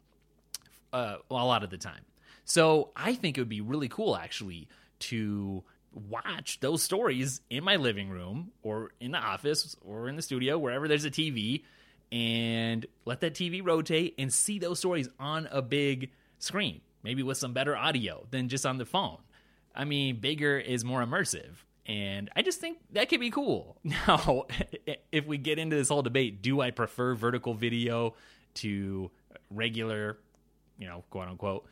uh, 0.94 1.18
a 1.30 1.33
lot 1.33 1.63
of 1.63 1.69
the 1.69 1.77
time. 1.77 2.06
So 2.45 2.92
I 2.95 3.15
think 3.15 3.38
it 3.38 3.42
would 3.42 3.50
be 3.50 3.62
really 3.62 3.88
cool 3.88 4.15
actually 4.15 4.68
to 5.00 5.63
watch 5.94 6.60
those 6.60 6.82
stories 6.82 7.42
in 7.50 7.64
my 7.64 7.76
living 7.76 8.10
room 8.10 8.52
or 8.64 8.92
in 9.00 9.12
the 9.12 9.18
office 9.18 9.76
or 9.86 10.07
in 10.07 10.16
the 10.16 10.21
studio, 10.21 10.57
wherever 10.57 10.88
there's 10.88 11.06
a 11.06 11.12
TV, 11.12 11.64
and 12.12 12.86
let 13.06 13.21
that 13.21 13.33
TV 13.33 13.66
rotate 13.66 14.16
and 14.18 14.33
see 14.33 14.60
those 14.60 14.80
stories 14.80 15.10
on 15.19 15.48
a 15.52 15.62
big 15.62 16.12
screen, 16.40 16.81
maybe 17.04 17.24
with 17.24 17.38
some 17.38 17.54
better 17.54 17.76
audio 17.76 18.26
than 18.31 18.50
just 18.50 18.66
on 18.66 18.78
the 18.78 18.86
phone. 18.86 19.18
I 19.74 19.86
mean, 19.86 20.19
bigger 20.19 20.57
is 20.57 20.83
more 20.83 21.04
immersive. 21.04 21.64
And 21.86 22.30
I 22.36 22.42
just 22.42 22.60
think 22.60 22.78
that 22.92 23.10
could 23.10 23.19
be 23.19 23.31
cool. 23.31 23.78
Now, 23.83 24.45
if 25.12 25.26
we 25.26 25.38
get 25.38 25.60
into 25.60 25.76
this 25.76 25.90
whole 25.90 26.04
debate, 26.04 26.42
do 26.42 26.62
I 26.62 26.71
prefer 26.71 27.16
vertical 27.16 27.54
video 27.54 28.16
to 28.56 29.10
regular, 29.50 30.18
you 30.78 30.88
know, 30.88 31.04
quote 31.10 31.28
unquote, 31.28 31.66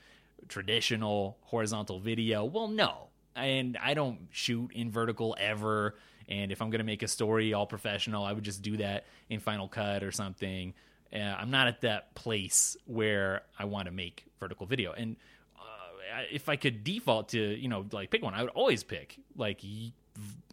traditional 0.47 1.37
horizontal 1.41 1.99
video? 1.99 2.43
Well, 2.45 2.67
no. 2.67 3.08
And 3.35 3.77
I 3.81 3.93
don't 3.93 4.27
shoot 4.31 4.71
in 4.73 4.91
vertical 4.91 5.35
ever. 5.39 5.95
And 6.27 6.51
if 6.51 6.61
I'm 6.61 6.69
going 6.69 6.79
to 6.79 6.85
make 6.85 7.03
a 7.03 7.07
story 7.07 7.53
all 7.53 7.65
professional, 7.65 8.23
I 8.23 8.33
would 8.33 8.43
just 8.43 8.61
do 8.61 8.77
that 8.77 9.05
in 9.29 9.39
Final 9.39 9.67
Cut 9.67 10.03
or 10.03 10.11
something. 10.11 10.73
Uh, 11.13 11.17
I'm 11.17 11.49
not 11.49 11.67
at 11.67 11.81
that 11.81 12.13
place 12.13 12.77
where 12.85 13.41
I 13.57 13.65
want 13.65 13.85
to 13.87 13.91
make 13.91 14.25
vertical 14.39 14.65
video. 14.65 14.93
And 14.93 15.15
uh, 15.57 16.21
if 16.31 16.49
I 16.49 16.55
could 16.55 16.83
default 16.83 17.29
to, 17.29 17.39
you 17.39 17.67
know, 17.67 17.85
like 17.91 18.11
pick 18.11 18.21
one, 18.21 18.35
I 18.35 18.41
would 18.43 18.51
always 18.51 18.83
pick 18.83 19.17
like 19.35 19.61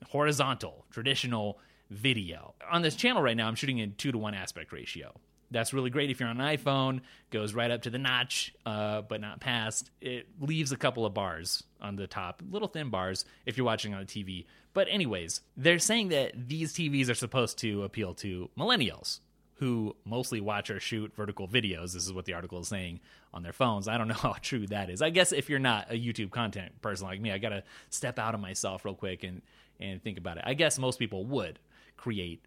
horizontal, 0.09 0.87
traditional 0.91 1.59
video. 1.91 2.55
On 2.71 2.83
this 2.83 2.97
channel 2.97 3.23
right 3.23 3.37
now, 3.37 3.49
I'm 3.49 3.55
shooting 3.55 3.79
in 3.79 3.95
two 3.97 4.13
to 4.13 4.19
one 4.19 4.35
aspect 4.35 4.73
ratio. 4.73 5.13
That's 5.51 5.73
really 5.73 5.91
great 5.91 6.11
if 6.11 6.21
you're 6.21 6.29
on 6.29 6.41
an 6.41 6.57
iPhone, 6.57 7.01
goes 7.31 7.55
right 7.55 7.71
up 7.71 7.83
to 7.83 7.91
the 7.91 7.99
notch, 7.99 8.55
uh, 8.65 9.03
but 9.03 9.21
not 9.21 9.41
past. 9.41 9.91
It 10.01 10.27
leaves 10.41 10.73
a 10.73 10.77
couple 10.77 11.07
of 11.07 11.15
bars 11.15 11.63
on 11.81 11.97
the 11.97 12.07
top, 12.07 12.43
little 12.51 12.69
thin 12.69 12.91
bars 12.91 13.25
if 13.45 13.57
you're 13.57 13.67
watching 13.67 13.95
on 13.95 14.03
a 14.03 14.07
TV. 14.07 14.47
But, 14.75 14.89
anyways, 14.91 15.41
they're 15.57 15.79
saying 15.79 16.09
that 16.09 16.49
these 16.49 16.75
TVs 16.75 17.09
are 17.09 17.15
supposed 17.15 17.59
to 17.59 17.85
appeal 17.85 18.15
to 18.15 18.51
millennials 18.59 19.21
who 19.57 19.97
mostly 20.05 20.41
watch 20.41 20.69
or 20.69 20.79
shoot 20.81 21.15
vertical 21.17 21.49
videos. 21.49 21.95
This 21.95 22.05
is 22.07 22.13
what 22.13 22.27
the 22.27 22.35
article 22.35 22.61
is 22.61 22.69
saying 22.69 23.01
on 23.33 23.43
their 23.43 23.55
phones. 23.55 23.89
I 23.89 23.97
don't 23.97 24.09
know 24.09 24.15
how 24.15 24.37
true 24.41 24.67
that 24.67 24.91
is. 24.91 25.01
I 25.01 25.11
guess 25.11 25.33
if 25.33 25.49
you're 25.49 25.59
not 25.59 25.91
a 25.91 25.95
YouTube 25.95 26.31
content 26.31 26.81
person 26.83 27.07
like 27.07 27.21
me, 27.21 27.33
I 27.33 27.39
got 27.39 27.51
to 27.51 27.63
step 27.91 28.19
out 28.19 28.35
of 28.35 28.41
myself 28.41 28.85
real 28.85 28.95
quick 28.95 29.25
and 29.25 29.43
and 29.79 30.03
think 30.03 30.17
about 30.17 30.39
it. 30.39 30.45
I 30.47 30.55
guess 30.55 30.79
most 30.79 30.99
people 30.99 31.25
would 31.27 31.59
create 31.99 32.43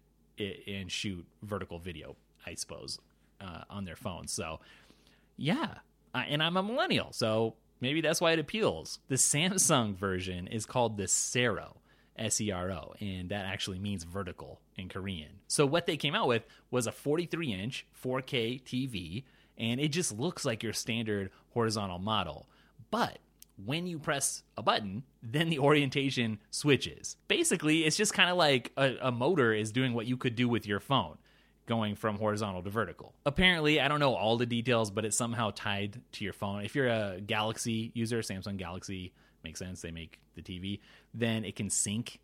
and 0.66 0.90
shoot 0.90 1.26
vertical 1.42 1.78
video, 1.78 2.16
I 2.46 2.54
suppose, 2.54 2.98
uh, 3.40 3.62
on 3.68 3.84
their 3.84 3.96
phones. 3.96 4.32
So, 4.32 4.60
yeah, 5.36 5.74
and 6.14 6.42
I'm 6.42 6.56
a 6.56 6.62
millennial, 6.62 7.12
so 7.12 7.54
maybe 7.80 8.00
that's 8.00 8.20
why 8.20 8.32
it 8.32 8.38
appeals. 8.38 8.98
The 9.08 9.16
Samsung 9.16 9.94
version 9.94 10.46
is 10.46 10.66
called 10.66 10.96
the 10.96 11.08
Sero. 11.08 11.76
S 12.18 12.38
E 12.38 12.50
R 12.50 12.70
O, 12.70 12.92
and 13.00 13.30
that 13.30 13.46
actually 13.46 13.78
means 13.78 14.04
vertical 14.04 14.60
in 14.76 14.90
Korean. 14.90 15.40
So, 15.46 15.64
what 15.64 15.86
they 15.86 15.96
came 15.96 16.14
out 16.14 16.28
with 16.28 16.42
was 16.70 16.86
a 16.86 16.92
43 16.92 17.54
inch 17.54 17.86
4K 18.04 18.62
TV, 18.62 19.24
and 19.56 19.80
it 19.80 19.88
just 19.88 20.12
looks 20.12 20.44
like 20.44 20.62
your 20.62 20.74
standard 20.74 21.30
horizontal 21.54 21.98
model. 21.98 22.46
But 22.90 23.20
when 23.64 23.86
you 23.86 23.98
press 23.98 24.42
a 24.56 24.62
button, 24.62 25.04
then 25.22 25.48
the 25.48 25.58
orientation 25.58 26.38
switches. 26.50 27.16
Basically, 27.28 27.84
it's 27.84 27.96
just 27.96 28.14
kind 28.14 28.30
of 28.30 28.36
like 28.36 28.72
a, 28.76 28.94
a, 29.02 29.12
motor 29.12 29.52
is 29.52 29.72
doing 29.72 29.92
what 29.92 30.06
you 30.06 30.16
could 30.16 30.34
do 30.34 30.48
with 30.48 30.66
your 30.66 30.80
phone, 30.80 31.18
going 31.70 31.94
from 31.94 32.18
horizontal 32.18 32.60
to 32.64 32.68
vertical. 32.68 33.14
Apparently, 33.24 33.80
I 33.80 33.86
don't 33.86 34.00
know 34.00 34.16
all 34.16 34.36
the 34.36 34.44
details, 34.44 34.90
but 34.90 35.04
it's 35.04 35.16
somehow 35.16 35.52
tied 35.54 36.00
to 36.10 36.24
your 36.24 36.32
phone. 36.32 36.64
If 36.64 36.74
you're 36.74 36.88
a 36.88 37.20
Galaxy 37.24 37.92
user, 37.94 38.18
Samsung 38.22 38.56
Galaxy 38.56 39.12
makes 39.44 39.60
sense, 39.60 39.80
they 39.80 39.92
make 39.92 40.18
the 40.34 40.42
TV, 40.42 40.80
then 41.14 41.44
it 41.44 41.54
can 41.54 41.70
sync 41.70 42.18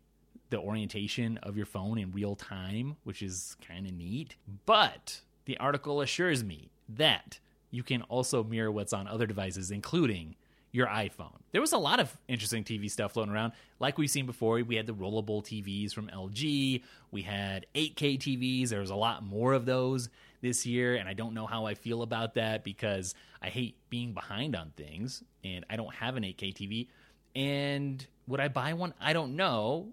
the 0.49 0.59
orientation 0.59 1.37
of 1.37 1.55
your 1.55 1.65
phone 1.65 1.97
in 1.97 2.11
real 2.11 2.35
time, 2.35 2.97
which 3.05 3.21
is 3.21 3.55
kind 3.65 3.87
of 3.87 3.93
neat. 3.93 4.35
But 4.65 5.21
the 5.45 5.57
article 5.59 6.01
assures 6.01 6.43
me 6.43 6.69
that 6.89 7.39
you 7.71 7.83
can 7.83 8.01
also 8.03 8.43
mirror 8.43 8.69
what's 8.69 8.91
on 8.91 9.07
other 9.07 9.25
devices, 9.25 9.71
including 9.71 10.35
your 10.71 10.87
iPhone. 10.87 11.39
There 11.51 11.61
was 11.61 11.73
a 11.73 11.77
lot 11.77 11.99
of 11.99 12.15
interesting 12.27 12.63
TV 12.63 12.89
stuff 12.89 13.13
floating 13.13 13.33
around. 13.33 13.53
Like 13.79 13.97
we've 13.97 14.09
seen 14.09 14.25
before, 14.25 14.61
we 14.61 14.75
had 14.75 14.85
the 14.85 14.93
rollable 14.93 15.43
TVs 15.43 15.93
from 15.93 16.07
LG, 16.07 16.83
we 17.11 17.21
had 17.21 17.65
8K 17.73 18.19
TVs. 18.19 18.69
There 18.69 18.81
was 18.81 18.89
a 18.89 18.95
lot 18.95 19.23
more 19.23 19.53
of 19.53 19.65
those 19.65 20.09
this 20.41 20.65
year, 20.65 20.95
and 20.95 21.07
I 21.07 21.13
don't 21.13 21.33
know 21.33 21.47
how 21.47 21.65
I 21.65 21.73
feel 21.73 22.01
about 22.01 22.35
that 22.35 22.63
because 22.63 23.15
I 23.41 23.47
hate 23.49 23.77
being 23.89 24.13
behind 24.13 24.55
on 24.55 24.71
things, 24.75 25.23
and 25.43 25.65
I 25.69 25.75
don't 25.75 25.93
have 25.95 26.15
an 26.15 26.23
8K 26.23 26.53
TV. 26.53 26.87
And 27.35 28.05
would 28.27 28.39
I 28.39 28.47
buy 28.47 28.73
one? 28.73 28.93
I 28.99 29.13
don't 29.13 29.35
know. 29.35 29.89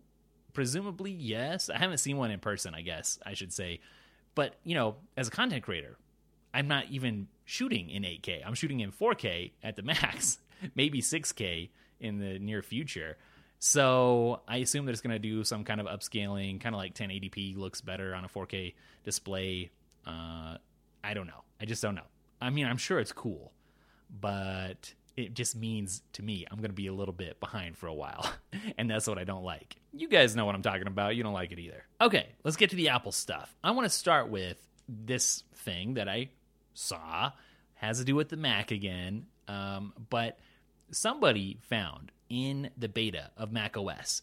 Presumably, 0.53 1.11
yes. 1.11 1.71
I 1.71 1.79
haven't 1.79 1.99
seen 1.99 2.17
one 2.17 2.31
in 2.31 2.41
person, 2.41 2.75
I 2.75 2.83
guess 2.83 3.19
I 3.25 3.35
should 3.35 3.53
say. 3.53 3.81
But, 4.35 4.55
you 4.65 4.75
know, 4.75 4.97
as 5.17 5.29
a 5.29 5.31
content 5.31 5.63
creator, 5.63 5.97
I'm 6.53 6.69
not 6.69 6.87
even 6.91 7.29
shooting 7.45 7.91
in 7.91 8.03
8K. 8.03 8.43
I'm 8.47 8.55
shooting 8.55 8.81
in 8.81 8.93
4K 8.93 9.53
at 9.63 9.77
the 9.77 9.83
max, 9.85 10.39
maybe 10.75 11.01
6K 11.01 11.71
in 12.01 12.19
the 12.19 12.39
near 12.39 12.63
future. 12.63 13.17
So 13.59 14.43
I 14.47 14.59
assume 14.59 14.85
that 14.87 14.93
it's 14.93 15.01
going 15.01 15.15
to 15.15 15.19
do 15.19 15.43
some 15.45 15.65
kind 15.65 15.81
of 15.81 15.87
upscaling, 15.87 16.61
kind 16.61 16.75
of 16.75 16.79
like 16.79 16.95
1080p 16.95 17.57
looks 17.57 17.81
better 17.81 18.15
on 18.15 18.25
a 18.25 18.29
4K 18.29 18.75
display. 19.05 19.71
Uh, 20.07 20.59
I 21.03 21.15
don't 21.15 21.27
know. 21.27 21.45
I 21.61 21.65
just 21.65 21.83
don't 21.83 21.95
know. 21.95 22.03
I 22.41 22.51
mean, 22.51 22.67
I'm 22.67 22.77
sure 22.77 22.99
it's 22.99 23.13
cool, 23.13 23.53
but 24.11 24.93
it 25.17 25.35
just 25.35 25.57
means 25.57 26.03
to 26.13 26.23
me 26.23 26.45
I'm 26.51 26.59
going 26.59 26.71
to 26.71 26.75
be 26.75 26.89
a 26.89 26.93
little 26.93 27.15
bit 27.15 27.41
behind 27.41 27.77
for 27.79 27.87
a 27.87 27.95
while. 27.95 28.31
and 28.79 28.91
that's 28.91 29.07
what 29.07 29.19
I 29.19 29.25
don't 29.25 29.45
like. 29.45 29.77
You 29.93 30.09
guys 30.09 30.35
know 30.37 30.45
what 30.45 30.55
I'm 30.55 30.63
talking 30.63 30.87
about. 30.87 31.17
You 31.17 31.23
don't 31.23 31.33
like 31.33 31.53
it 31.53 31.59
either. 31.59 31.85
Okay, 32.01 32.29
let's 32.43 32.57
get 32.57 32.71
to 32.71 32.77
the 32.77 32.91
Apple 32.91 33.13
stuff. 33.13 33.55
I 33.63 33.71
want 33.71 33.87
to 33.87 33.91
start 33.91 34.29
with 34.29 34.59
this 34.89 35.45
thing 35.55 35.95
that 35.95 36.09
I 36.09 36.31
saw 36.75 37.31
has 37.75 37.99
to 37.99 38.05
do 38.05 38.15
with 38.15 38.29
the 38.29 38.37
Mac 38.37 38.71
again. 38.71 39.27
Um, 39.49 39.93
but 40.11 40.39
somebody 40.91 41.59
found 41.63 42.13
in 42.29 42.71
the 42.77 42.89
beta 42.89 43.31
of 43.37 43.53
Mac 43.53 43.77
OS 43.77 44.23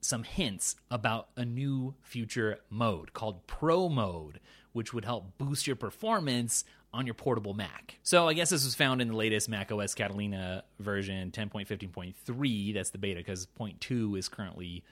some 0.00 0.22
hints 0.22 0.76
about 0.90 1.28
a 1.36 1.44
new 1.44 1.94
future 2.02 2.58
mode 2.70 3.12
called 3.12 3.46
Pro 3.46 3.88
Mode, 3.88 4.40
which 4.72 4.94
would 4.94 5.04
help 5.04 5.36
boost 5.38 5.66
your 5.66 5.76
performance 5.76 6.64
on 6.92 7.04
your 7.04 7.14
portable 7.14 7.52
Mac. 7.52 7.98
So 8.02 8.28
I 8.28 8.34
guess 8.34 8.50
this 8.50 8.64
was 8.64 8.74
found 8.74 9.02
in 9.02 9.08
the 9.08 9.16
latest 9.16 9.48
Mac 9.48 9.72
OS 9.72 9.94
Catalina 9.94 10.64
version 10.78 11.30
10.15.3. 11.30 12.74
That's 12.74 12.90
the 12.90 12.98
beta 12.98 13.20
because 13.20 13.46
0.2 13.58 14.18
is 14.18 14.28
currently 14.28 14.84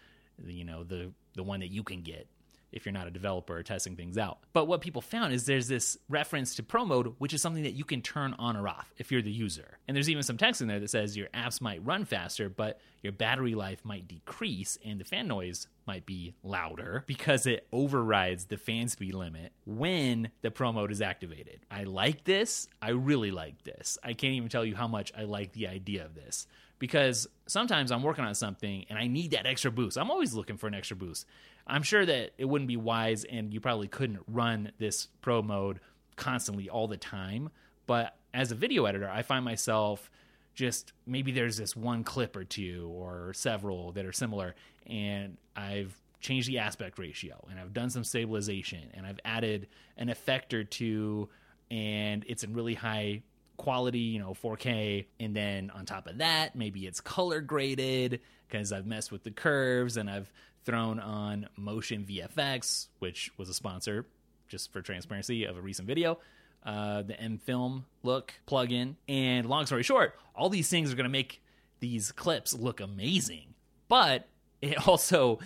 you 0.45 0.65
know 0.65 0.85
the 0.85 1.13
the 1.35 1.43
one 1.43 1.61
that 1.61 1.71
you 1.71 1.83
can 1.83 2.03
get 2.03 2.29
if 2.73 2.85
you're 2.85 2.93
not 2.93 3.07
a 3.07 3.11
developer 3.11 3.63
testing 3.63 3.97
things 3.97 4.19
out. 4.19 4.39
But 4.53 4.67
what 4.67 4.81
people 4.81 5.01
found 5.01 5.33
is 5.33 5.47
there's 5.47 5.69
this 5.69 5.97
reference 6.09 6.55
to 6.57 6.63
Pro 6.63 6.85
Mode, 6.85 7.15
which 7.19 7.33
is 7.33 7.43
something 7.43 7.63
that 7.63 7.75
you 7.75 7.85
can 7.85 8.03
turn 8.03 8.35
on 8.39 8.57
or 8.57 8.69
off 8.69 8.93
if 8.99 9.11
you're 9.11 9.23
the 9.23 9.31
user. 9.31 9.79
And 9.87 9.97
there's 9.97 10.11
even 10.11 10.23
some 10.23 10.37
text 10.37 10.61
in 10.61 10.69
there 10.69 10.81
that 10.81 10.91
says 10.91 11.17
your 11.17 11.29
apps 11.29 11.61
might 11.61 11.85
run 11.85 12.05
faster, 12.05 12.49
but 12.49 12.81
your 13.03 13.13
battery 13.13 13.55
life 13.55 13.85
might 13.85 14.09
decrease 14.09 14.79
and 14.85 15.01
the 15.01 15.05
fan 15.05 15.29
noise 15.29 15.69
might 15.87 16.05
be 16.07 16.35
louder 16.43 17.05
because 17.07 17.47
it 17.47 17.67
overrides 17.73 18.47
the 18.47 18.57
fan 18.57 18.89
speed 18.89 19.15
limit 19.15 19.53
when 19.65 20.31
the 20.43 20.51
Pro 20.51 20.73
Mode 20.73 20.91
is 20.91 21.01
activated. 21.01 21.61
I 21.71 21.85
like 21.85 22.25
this. 22.25 22.69
I 22.83 22.91
really 22.91 23.31
like 23.31 23.63
this. 23.63 23.97
I 24.03 24.13
can't 24.13 24.35
even 24.35 24.49
tell 24.49 24.65
you 24.65 24.75
how 24.75 24.89
much 24.89 25.13
I 25.17 25.23
like 25.23 25.53
the 25.53 25.69
idea 25.69 26.05
of 26.05 26.15
this 26.15 26.47
because 26.79 27.27
sometimes 27.47 27.91
I'm 27.91 28.03
working 28.03 28.25
on 28.25 28.35
something 28.35 28.85
and 28.89 28.99
I 28.99 29.07
need 29.07 29.31
that 29.31 29.47
extra 29.47 29.71
boost. 29.71 29.97
I'm 29.97 30.11
always 30.11 30.35
looking 30.35 30.57
for 30.57 30.67
an 30.67 30.75
extra 30.75 30.97
boost. 30.97 31.27
I'm 31.67 31.83
sure 31.83 32.07
that 32.07 32.33
it 32.39 32.45
wouldn't 32.45 32.69
be 32.69 32.77
wise 32.77 33.25
and 33.25 33.53
you 33.53 33.61
probably 33.61 33.89
couldn't 33.89 34.21
run 34.29 34.73
this 34.79 35.09
pro 35.21 35.43
mode 35.43 35.81
constantly 36.17 36.69
all 36.69 36.87
the 36.89 36.97
time. 36.97 37.51
But 37.87 38.17
as 38.33 38.53
a 38.53 38.55
video 38.55 38.85
editor, 38.85 39.09
I 39.09 39.23
find 39.23 39.45
myself 39.45 40.11
just 40.55 40.93
maybe 41.07 41.33
there's 41.33 41.57
this 41.57 41.77
one 41.77 42.03
clip 42.03 42.37
or 42.37 42.45
two 42.45 42.91
or 42.95 43.33
several 43.35 43.93
that 43.93 44.07
are 44.07 44.13
similar 44.13 44.55
and 44.87 45.37
I've 45.55 45.95
changed 46.21 46.49
the 46.49 46.59
aspect 46.59 46.99
ratio 46.99 47.47
and 47.51 47.61
I've 47.61 47.75
done 47.75 47.91
some 47.91 48.05
stabilization 48.05 48.91
and 48.95 49.07
I've 49.07 49.21
added 49.25 49.69
an 49.99 50.09
effect 50.09 50.55
or 50.55 50.65
two 50.65 51.29
and 51.71 52.25
it's 52.27 52.43
in 52.43 52.55
really 52.55 52.75
high 52.75 53.23
quality, 53.57 53.99
you 53.99 54.19
know, 54.19 54.35
4K. 54.35 55.07
And 55.21 55.35
then 55.35 55.71
on 55.71 55.87
top 55.87 56.07
of 56.07 56.19
that, 56.19 56.57
maybe 56.57 56.87
it's 56.87 57.01
color 57.01 57.41
graded 57.41 58.21
because 58.49 58.73
I've 58.73 58.87
messed 58.87 59.11
with 59.11 59.25
the 59.25 59.31
curves 59.31 59.97
and 59.97 60.09
I've 60.09 60.33
thrown 60.65 60.99
on 61.01 61.49
Motion 61.57 62.05
VFX, 62.05 62.89
which 62.99 63.31
was 63.37 63.49
a 63.49 63.55
sponsor, 63.55 64.07
just 64.49 64.73
for 64.73 64.83
transparency, 64.83 65.45
of 65.45 65.57
a 65.57 65.61
recent 65.61 65.87
video. 65.87 66.19
Uh, 66.65 67.03
the 67.03 67.19
M 67.21 67.39
Film 67.39 67.87
look 68.03 68.35
plugin. 68.47 68.97
And 69.09 69.49
long 69.49 69.67
story 69.67 69.85
short, 69.85 70.15
all 70.35 70.49
these 70.49 70.69
things 70.69 70.93
are 70.93 70.97
going 70.97 71.05
to 71.05 71.11
make 71.11 71.43
these 71.81 72.13
clips 72.13 72.53
look 72.53 72.81
amazing. 72.81 73.55
But 73.89 74.29
it 74.61 74.89
also 74.89 75.39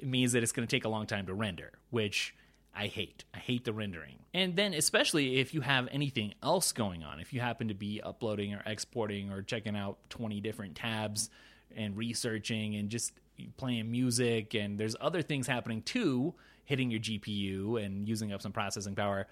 means 0.00 0.32
that 0.32 0.42
it's 0.42 0.52
going 0.52 0.66
to 0.66 0.76
take 0.76 0.84
a 0.84 0.88
long 0.88 1.06
time 1.06 1.26
to 1.26 1.34
render, 1.34 1.72
which 1.90 2.34
I 2.74 2.86
hate. 2.86 3.24
I 3.34 3.38
hate 3.38 3.64
the 3.64 3.72
rendering. 3.72 4.18
And 4.32 4.54
then, 4.54 4.72
especially 4.72 5.38
if 5.38 5.52
you 5.52 5.62
have 5.62 5.88
anything 5.90 6.34
else 6.42 6.72
going 6.72 7.02
on, 7.02 7.18
if 7.18 7.32
you 7.32 7.40
happen 7.40 7.68
to 7.68 7.74
be 7.74 8.00
uploading 8.00 8.54
or 8.54 8.62
exporting 8.64 9.30
or 9.30 9.42
checking 9.42 9.76
out 9.76 9.98
20 10.10 10.40
different 10.40 10.76
tabs 10.76 11.30
and 11.74 11.96
researching 11.96 12.76
and 12.76 12.88
just 12.88 13.12
playing 13.56 13.90
music, 13.90 14.54
and 14.54 14.78
there's 14.78 14.94
other 15.00 15.22
things 15.22 15.46
happening 15.46 15.82
too, 15.82 16.34
hitting 16.64 16.90
your 16.90 17.00
GPU 17.00 17.84
and 17.84 18.08
using 18.08 18.32
up 18.32 18.42
some 18.42 18.52
processing 18.52 18.94
power. 18.94 19.26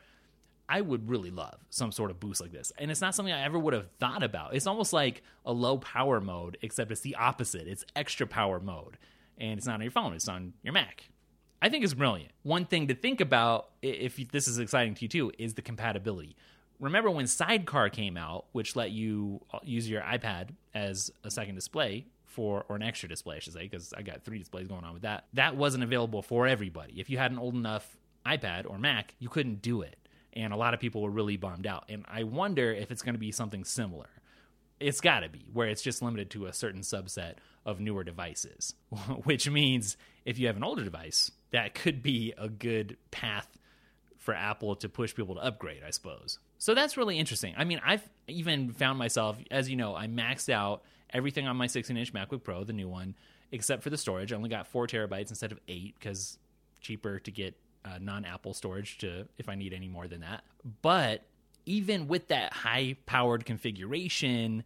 I 0.68 0.80
would 0.80 1.08
really 1.08 1.30
love 1.30 1.58
some 1.70 1.92
sort 1.92 2.10
of 2.10 2.18
boost 2.18 2.40
like 2.40 2.50
this. 2.50 2.72
And 2.78 2.90
it's 2.90 3.00
not 3.00 3.14
something 3.14 3.32
I 3.32 3.44
ever 3.44 3.58
would 3.58 3.74
have 3.74 3.88
thought 4.00 4.24
about. 4.24 4.54
It's 4.54 4.66
almost 4.66 4.92
like 4.92 5.22
a 5.44 5.52
low 5.52 5.78
power 5.78 6.20
mode, 6.20 6.58
except 6.62 6.90
it's 6.90 7.02
the 7.02 7.14
opposite. 7.14 7.68
It's 7.68 7.84
extra 7.94 8.26
power 8.26 8.58
mode. 8.58 8.98
And 9.38 9.58
it's 9.58 9.66
not 9.66 9.74
on 9.74 9.82
your 9.82 9.90
phone, 9.92 10.14
it's 10.14 10.28
on 10.28 10.54
your 10.64 10.72
Mac. 10.72 11.08
I 11.60 11.68
think 11.68 11.84
is 11.84 11.94
brilliant. 11.94 12.32
One 12.42 12.66
thing 12.66 12.88
to 12.88 12.94
think 12.94 13.20
about, 13.20 13.70
if 13.82 14.16
this 14.30 14.46
is 14.48 14.58
exciting 14.58 14.94
to 14.94 15.02
you 15.02 15.08
too, 15.08 15.32
is 15.38 15.54
the 15.54 15.62
compatibility. 15.62 16.36
Remember 16.78 17.10
when 17.10 17.26
Sidecar 17.26 17.88
came 17.88 18.16
out, 18.16 18.46
which 18.52 18.76
let 18.76 18.90
you 18.90 19.40
uh, 19.52 19.58
use 19.64 19.88
your 19.88 20.02
iPad 20.02 20.50
as 20.74 21.10
a 21.24 21.30
second 21.30 21.54
display 21.54 22.06
for, 22.26 22.66
or 22.68 22.76
an 22.76 22.82
extra 22.82 23.08
display, 23.08 23.36
I 23.36 23.38
should 23.38 23.54
say, 23.54 23.62
because 23.62 23.94
I 23.96 24.02
got 24.02 24.22
three 24.22 24.38
displays 24.38 24.68
going 24.68 24.84
on 24.84 24.92
with 24.92 25.02
that. 25.02 25.24
That 25.32 25.56
wasn't 25.56 25.84
available 25.84 26.20
for 26.20 26.46
everybody. 26.46 27.00
If 27.00 27.08
you 27.08 27.16
had 27.16 27.30
an 27.30 27.38
old 27.38 27.54
enough 27.54 27.96
iPad 28.26 28.68
or 28.68 28.78
Mac, 28.78 29.14
you 29.18 29.30
couldn't 29.30 29.62
do 29.62 29.80
it. 29.80 29.96
And 30.34 30.52
a 30.52 30.56
lot 30.56 30.74
of 30.74 30.80
people 30.80 31.00
were 31.00 31.10
really 31.10 31.38
bummed 31.38 31.66
out. 31.66 31.86
And 31.88 32.04
I 32.08 32.24
wonder 32.24 32.70
if 32.72 32.90
it's 32.90 33.00
going 33.00 33.14
to 33.14 33.18
be 33.18 33.32
something 33.32 33.64
similar. 33.64 34.10
It's 34.78 35.00
got 35.00 35.20
to 35.20 35.30
be, 35.30 35.46
where 35.50 35.68
it's 35.68 35.80
just 35.80 36.02
limited 36.02 36.28
to 36.32 36.44
a 36.44 36.52
certain 36.52 36.82
subset 36.82 37.36
of 37.64 37.80
newer 37.80 38.04
devices, 38.04 38.74
which 39.24 39.48
means 39.48 39.96
if 40.26 40.38
you 40.38 40.48
have 40.48 40.58
an 40.58 40.64
older 40.64 40.84
device, 40.84 41.30
that 41.56 41.74
could 41.74 42.02
be 42.02 42.34
a 42.36 42.50
good 42.50 42.98
path 43.10 43.48
for 44.18 44.34
Apple 44.34 44.76
to 44.76 44.90
push 44.90 45.14
people 45.14 45.36
to 45.36 45.40
upgrade, 45.40 45.82
I 45.86 45.90
suppose. 45.90 46.38
So 46.58 46.74
that's 46.74 46.98
really 46.98 47.18
interesting. 47.18 47.54
I 47.56 47.64
mean, 47.64 47.80
I've 47.82 48.06
even 48.28 48.74
found 48.74 48.98
myself, 48.98 49.38
as 49.50 49.70
you 49.70 49.76
know, 49.76 49.96
I 49.96 50.06
maxed 50.06 50.52
out 50.52 50.82
everything 51.08 51.46
on 51.46 51.56
my 51.56 51.66
16 51.66 51.96
inch 51.96 52.12
MacBook 52.12 52.44
Pro, 52.44 52.62
the 52.62 52.74
new 52.74 52.90
one, 52.90 53.14
except 53.52 53.82
for 53.82 53.88
the 53.88 53.96
storage. 53.96 54.34
I 54.34 54.36
only 54.36 54.50
got 54.50 54.66
four 54.66 54.86
terabytes 54.86 55.30
instead 55.30 55.50
of 55.50 55.58
eight 55.66 55.94
because 55.98 56.38
cheaper 56.82 57.20
to 57.20 57.30
get 57.30 57.54
uh, 57.86 57.98
non 58.02 58.26
Apple 58.26 58.52
storage 58.52 58.98
to 58.98 59.26
if 59.38 59.48
I 59.48 59.54
need 59.54 59.72
any 59.72 59.88
more 59.88 60.08
than 60.08 60.20
that. 60.20 60.44
But 60.82 61.22
even 61.64 62.06
with 62.06 62.28
that 62.28 62.52
high 62.52 62.96
powered 63.06 63.46
configuration, 63.46 64.62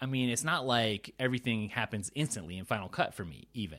I 0.00 0.06
mean, 0.06 0.28
it's 0.28 0.42
not 0.42 0.66
like 0.66 1.14
everything 1.20 1.68
happens 1.68 2.10
instantly 2.16 2.58
in 2.58 2.64
Final 2.64 2.88
Cut 2.88 3.14
for 3.14 3.24
me, 3.24 3.46
even. 3.54 3.78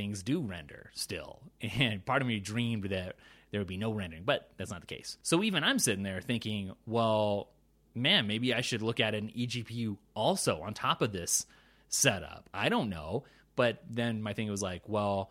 Things 0.00 0.22
do 0.22 0.40
render 0.40 0.90
still. 0.94 1.40
And 1.60 2.02
part 2.06 2.22
of 2.22 2.28
me 2.28 2.40
dreamed 2.40 2.84
that 2.84 3.16
there 3.50 3.60
would 3.60 3.68
be 3.68 3.76
no 3.76 3.92
rendering, 3.92 4.22
but 4.24 4.48
that's 4.56 4.70
not 4.70 4.80
the 4.80 4.86
case. 4.86 5.18
So 5.22 5.42
even 5.42 5.62
I'm 5.62 5.78
sitting 5.78 6.04
there 6.04 6.22
thinking, 6.22 6.72
well, 6.86 7.50
man, 7.94 8.26
maybe 8.26 8.54
I 8.54 8.62
should 8.62 8.80
look 8.80 8.98
at 8.98 9.14
an 9.14 9.30
eGPU 9.36 9.98
also 10.14 10.62
on 10.62 10.72
top 10.72 11.02
of 11.02 11.12
this 11.12 11.44
setup. 11.90 12.48
I 12.54 12.70
don't 12.70 12.88
know. 12.88 13.24
But 13.56 13.82
then 13.90 14.22
my 14.22 14.32
thing 14.32 14.50
was 14.50 14.62
like, 14.62 14.88
well, 14.88 15.30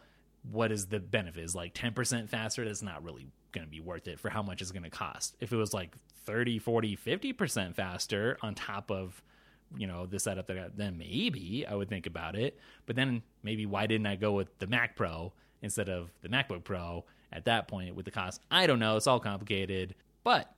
what 0.51 0.71
is 0.71 0.85
the 0.85 0.99
benefit? 0.99 1.43
Is 1.43 1.55
like 1.55 1.73
10% 1.73 2.29
faster? 2.29 2.63
That's 2.63 2.83
not 2.83 3.03
really 3.03 3.25
going 3.51 3.65
to 3.65 3.71
be 3.71 3.79
worth 3.79 4.07
it 4.07 4.19
for 4.19 4.29
how 4.29 4.43
much 4.43 4.61
it's 4.61 4.71
going 4.71 4.83
to 4.83 4.91
cost. 4.91 5.35
If 5.39 5.51
it 5.51 5.57
was 5.57 5.73
like 5.73 5.95
30, 6.25 6.59
40, 6.59 6.95
50% 6.95 7.73
faster 7.73 8.38
on 8.43 8.53
top 8.53 8.91
of, 8.91 9.23
you 9.77 9.88
know, 9.88 10.05
this 10.05 10.23
setup 10.23 10.47
that 10.47 10.57
I 10.57 10.61
got, 10.61 10.77
then 10.77 10.97
maybe 10.97 11.65
I 11.67 11.75
would 11.75 11.89
think 11.89 12.05
about 12.05 12.35
it. 12.35 12.59
But 12.85 12.95
then 12.95 13.21
maybe 13.43 13.65
why 13.65 13.88
didn't 13.88 14.07
I 14.07 14.15
go 14.15 14.31
with 14.33 14.57
the 14.59 14.67
Mac 14.67 14.95
Pro 14.95 15.33
instead 15.61 15.89
of 15.89 16.09
the 16.21 16.29
MacBook 16.29 16.63
Pro 16.63 17.05
at 17.31 17.45
that 17.45 17.67
point 17.67 17.95
with 17.95 18.05
the 18.05 18.11
cost? 18.11 18.41
I 18.49 18.67
don't 18.67 18.79
know. 18.79 18.97
It's 18.97 19.07
all 19.07 19.19
complicated. 19.19 19.95
But 20.23 20.53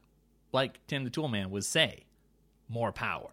like 0.52 0.86
Tim 0.88 1.04
the 1.04 1.10
Toolman 1.10 1.50
would 1.50 1.66
say, 1.66 2.06
more 2.70 2.92
power. 2.92 3.32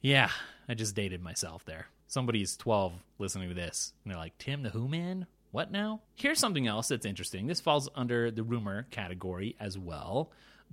Yeah, 0.00 0.30
I 0.68 0.74
just 0.74 0.94
dated 0.94 1.22
myself 1.22 1.64
there. 1.64 1.86
Somebody's 2.06 2.56
12 2.56 2.92
listening 3.18 3.48
to 3.48 3.54
this, 3.54 3.92
and 4.04 4.12
they're 4.12 4.20
like, 4.20 4.38
Tim 4.38 4.62
the 4.62 4.70
Who 4.70 4.86
Man? 4.86 5.26
What 5.50 5.72
now? 5.72 6.02
Here's 6.14 6.38
something 6.38 6.66
else 6.66 6.88
that's 6.88 7.06
interesting. 7.06 7.46
This 7.46 7.60
falls 7.60 7.88
under 7.94 8.30
the 8.30 8.42
rumor 8.42 8.86
category 8.90 9.56
as 9.58 9.78
well, 9.78 10.30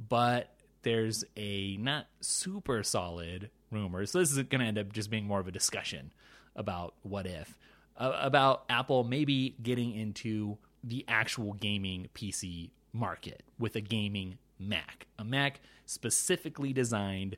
but 0.09 0.53
there's 0.83 1.23
a 1.37 1.77
not 1.77 2.07
super 2.19 2.83
solid 2.83 3.49
rumor. 3.73 4.05
So 4.05 4.19
this 4.19 4.31
is 4.31 4.37
going 4.37 4.61
to 4.61 4.65
end 4.65 4.77
up 4.77 4.93
just 4.93 5.09
being 5.09 5.25
more 5.25 5.39
of 5.39 5.47
a 5.47 5.51
discussion 5.51 6.13
about 6.55 6.93
what 7.01 7.25
if. 7.25 7.57
Uh, 7.97 8.17
about 8.21 8.63
Apple 8.69 9.03
maybe 9.03 9.55
getting 9.61 9.93
into 9.93 10.57
the 10.83 11.05
actual 11.07 11.53
gaming 11.53 12.07
PC 12.15 12.71
market 12.91 13.43
with 13.59 13.75
a 13.75 13.81
gaming 13.81 14.37
Mac. 14.59 15.07
A 15.19 15.23
Mac 15.23 15.59
specifically 15.85 16.73
designed, 16.73 17.37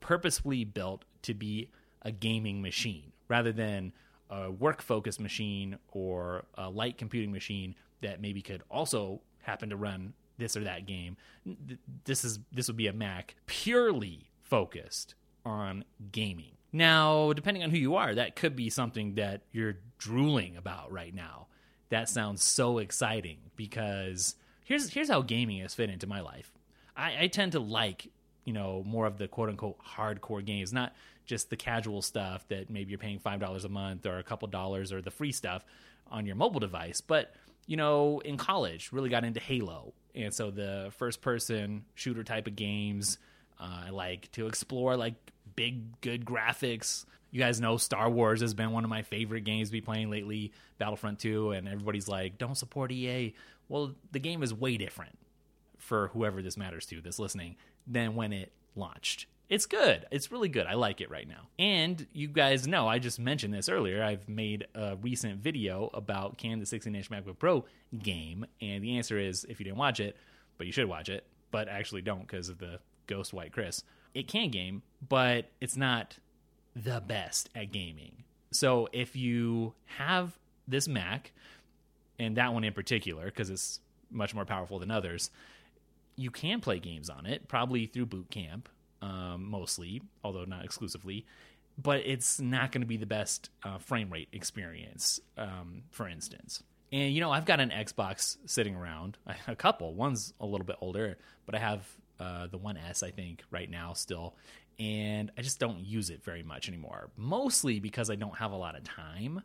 purposefully 0.00 0.64
built 0.64 1.04
to 1.22 1.34
be 1.34 1.70
a 2.02 2.10
gaming 2.10 2.62
machine 2.62 3.12
rather 3.28 3.52
than 3.52 3.92
a 4.30 4.50
work 4.50 4.82
focused 4.82 5.20
machine 5.20 5.78
or 5.92 6.44
a 6.54 6.68
light 6.68 6.98
computing 6.98 7.32
machine 7.32 7.74
that 8.00 8.20
maybe 8.20 8.42
could 8.42 8.62
also 8.70 9.20
happen 9.42 9.70
to 9.70 9.76
run 9.76 10.12
this 10.38 10.56
or 10.56 10.64
that 10.64 10.86
game. 10.86 11.16
This 12.04 12.24
is 12.24 12.38
this 12.52 12.68
would 12.68 12.76
be 12.76 12.88
a 12.88 12.92
Mac 12.92 13.34
purely 13.46 14.30
focused 14.42 15.14
on 15.46 15.84
gaming. 16.12 16.56
Now, 16.72 17.32
depending 17.32 17.62
on 17.62 17.70
who 17.70 17.78
you 17.78 17.94
are, 17.94 18.14
that 18.14 18.36
could 18.36 18.56
be 18.56 18.68
something 18.68 19.14
that 19.14 19.42
you're 19.52 19.78
drooling 19.98 20.56
about 20.56 20.92
right 20.92 21.14
now. 21.14 21.46
That 21.88 22.08
sounds 22.08 22.42
so 22.42 22.78
exciting 22.78 23.38
because 23.54 24.34
here's 24.64 24.92
here's 24.92 25.08
how 25.08 25.22
gaming 25.22 25.60
has 25.60 25.74
fit 25.74 25.88
into 25.88 26.06
my 26.06 26.20
life. 26.20 26.52
I, 26.96 27.22
I 27.22 27.26
tend 27.28 27.52
to 27.52 27.60
like 27.60 28.10
you 28.44 28.52
know 28.52 28.82
more 28.84 29.06
of 29.06 29.18
the 29.18 29.28
quote 29.28 29.48
unquote 29.48 29.78
hardcore 29.82 30.44
games, 30.44 30.72
not 30.72 30.94
just 31.24 31.48
the 31.48 31.56
casual 31.56 32.02
stuff 32.02 32.46
that 32.48 32.68
maybe 32.68 32.90
you're 32.90 32.98
paying 32.98 33.20
five 33.20 33.40
dollars 33.40 33.64
a 33.64 33.68
month 33.68 34.04
or 34.04 34.18
a 34.18 34.24
couple 34.24 34.48
dollars 34.48 34.92
or 34.92 35.00
the 35.00 35.10
free 35.10 35.32
stuff 35.32 35.64
on 36.10 36.26
your 36.26 36.36
mobile 36.36 36.60
device. 36.60 37.00
But 37.00 37.32
you 37.66 37.76
know, 37.76 38.20
in 38.24 38.36
college, 38.36 38.90
really 38.92 39.08
got 39.08 39.24
into 39.24 39.40
Halo, 39.40 39.94
and 40.14 40.34
so 40.34 40.50
the 40.50 40.92
first 40.98 41.22
person 41.22 41.84
shooter 41.94 42.24
type 42.24 42.48
of 42.48 42.56
games. 42.56 43.18
Uh, 43.58 43.84
I 43.86 43.90
like 43.90 44.30
to 44.32 44.48
explore 44.48 44.98
like 44.98 45.14
big, 45.56 46.00
good 46.00 46.24
graphics. 46.24 47.04
You 47.30 47.40
guys 47.40 47.60
know 47.60 47.76
Star 47.76 48.08
Wars 48.08 48.40
has 48.40 48.54
been 48.54 48.70
one 48.70 48.84
of 48.84 48.90
my 48.90 49.02
favorite 49.02 49.44
games 49.44 49.68
to 49.68 49.72
be 49.72 49.80
playing 49.80 50.10
lately, 50.10 50.52
Battlefront 50.78 51.18
2, 51.18 51.50
and 51.50 51.68
everybody's 51.68 52.08
like, 52.08 52.38
don't 52.38 52.56
support 52.56 52.92
EA. 52.92 53.34
Well, 53.68 53.94
the 54.12 54.20
game 54.20 54.42
is 54.42 54.54
way 54.54 54.76
different 54.76 55.18
for 55.78 56.08
whoever 56.08 56.40
this 56.40 56.56
matters 56.56 56.86
to 56.86 57.00
that's 57.00 57.18
listening 57.18 57.56
than 57.86 58.14
when 58.14 58.32
it 58.32 58.52
launched. 58.74 59.26
It's 59.48 59.66
good. 59.66 60.06
It's 60.10 60.32
really 60.32 60.48
good. 60.48 60.66
I 60.66 60.74
like 60.74 61.00
it 61.00 61.10
right 61.10 61.28
now. 61.28 61.48
And 61.58 62.04
you 62.12 62.26
guys 62.26 62.66
know, 62.66 62.88
I 62.88 62.98
just 62.98 63.20
mentioned 63.20 63.54
this 63.54 63.68
earlier. 63.68 64.02
I've 64.02 64.28
made 64.28 64.66
a 64.74 64.96
recent 64.96 65.40
video 65.40 65.88
about 65.94 66.36
can 66.36 66.58
the 66.58 66.66
16 66.66 66.94
inch 66.94 67.10
MacBook 67.10 67.38
Pro 67.38 67.64
game. 67.96 68.46
And 68.60 68.82
the 68.82 68.96
answer 68.96 69.18
is 69.18 69.44
if 69.48 69.60
you 69.60 69.64
didn't 69.64 69.78
watch 69.78 70.00
it, 70.00 70.16
but 70.58 70.66
you 70.66 70.72
should 70.72 70.88
watch 70.88 71.08
it, 71.08 71.24
but 71.52 71.68
actually 71.68 72.02
don't 72.02 72.26
because 72.26 72.48
of 72.48 72.58
the 72.58 72.80
Ghost 73.06 73.32
White 73.32 73.52
Chris. 73.52 73.84
It 74.16 74.28
can 74.28 74.50
game, 74.50 74.82
but 75.06 75.50
it's 75.60 75.76
not 75.76 76.16
the 76.74 77.02
best 77.06 77.50
at 77.54 77.70
gaming. 77.70 78.24
So 78.50 78.88
if 78.92 79.14
you 79.14 79.74
have 79.84 80.38
this 80.66 80.88
Mac, 80.88 81.32
and 82.18 82.38
that 82.38 82.54
one 82.54 82.64
in 82.64 82.72
particular, 82.72 83.26
because 83.26 83.50
it's 83.50 83.80
much 84.10 84.34
more 84.34 84.46
powerful 84.46 84.78
than 84.78 84.90
others, 84.90 85.30
you 86.16 86.30
can 86.30 86.60
play 86.60 86.78
games 86.78 87.10
on 87.10 87.26
it, 87.26 87.46
probably 87.46 87.84
through 87.84 88.06
Boot 88.06 88.30
Camp, 88.30 88.70
um, 89.02 89.44
mostly, 89.50 90.00
although 90.24 90.44
not 90.44 90.64
exclusively. 90.64 91.26
But 91.76 92.00
it's 92.06 92.40
not 92.40 92.72
going 92.72 92.80
to 92.80 92.86
be 92.86 92.96
the 92.96 93.04
best 93.04 93.50
uh, 93.62 93.76
frame 93.76 94.10
rate 94.10 94.28
experience, 94.32 95.20
um, 95.36 95.82
for 95.90 96.08
instance. 96.08 96.62
And 96.90 97.12
you 97.12 97.20
know, 97.20 97.30
I've 97.30 97.44
got 97.44 97.60
an 97.60 97.68
Xbox 97.68 98.38
sitting 98.46 98.74
around, 98.74 99.18
a 99.46 99.54
couple. 99.54 99.92
One's 99.92 100.32
a 100.40 100.46
little 100.46 100.64
bit 100.64 100.76
older, 100.80 101.18
but 101.44 101.54
I 101.54 101.58
have 101.58 101.86
uh, 102.18 102.46
the 102.46 102.58
One 102.58 102.76
S, 102.76 103.02
I 103.02 103.10
think, 103.10 103.42
right 103.50 103.70
now 103.70 103.92
still, 103.92 104.34
and 104.78 105.30
I 105.36 105.42
just 105.42 105.58
don't 105.58 105.80
use 105.80 106.10
it 106.10 106.22
very 106.22 106.42
much 106.42 106.68
anymore. 106.68 107.10
Mostly 107.16 107.80
because 107.80 108.10
I 108.10 108.14
don't 108.14 108.36
have 108.36 108.52
a 108.52 108.56
lot 108.56 108.76
of 108.76 108.84
time. 108.84 109.42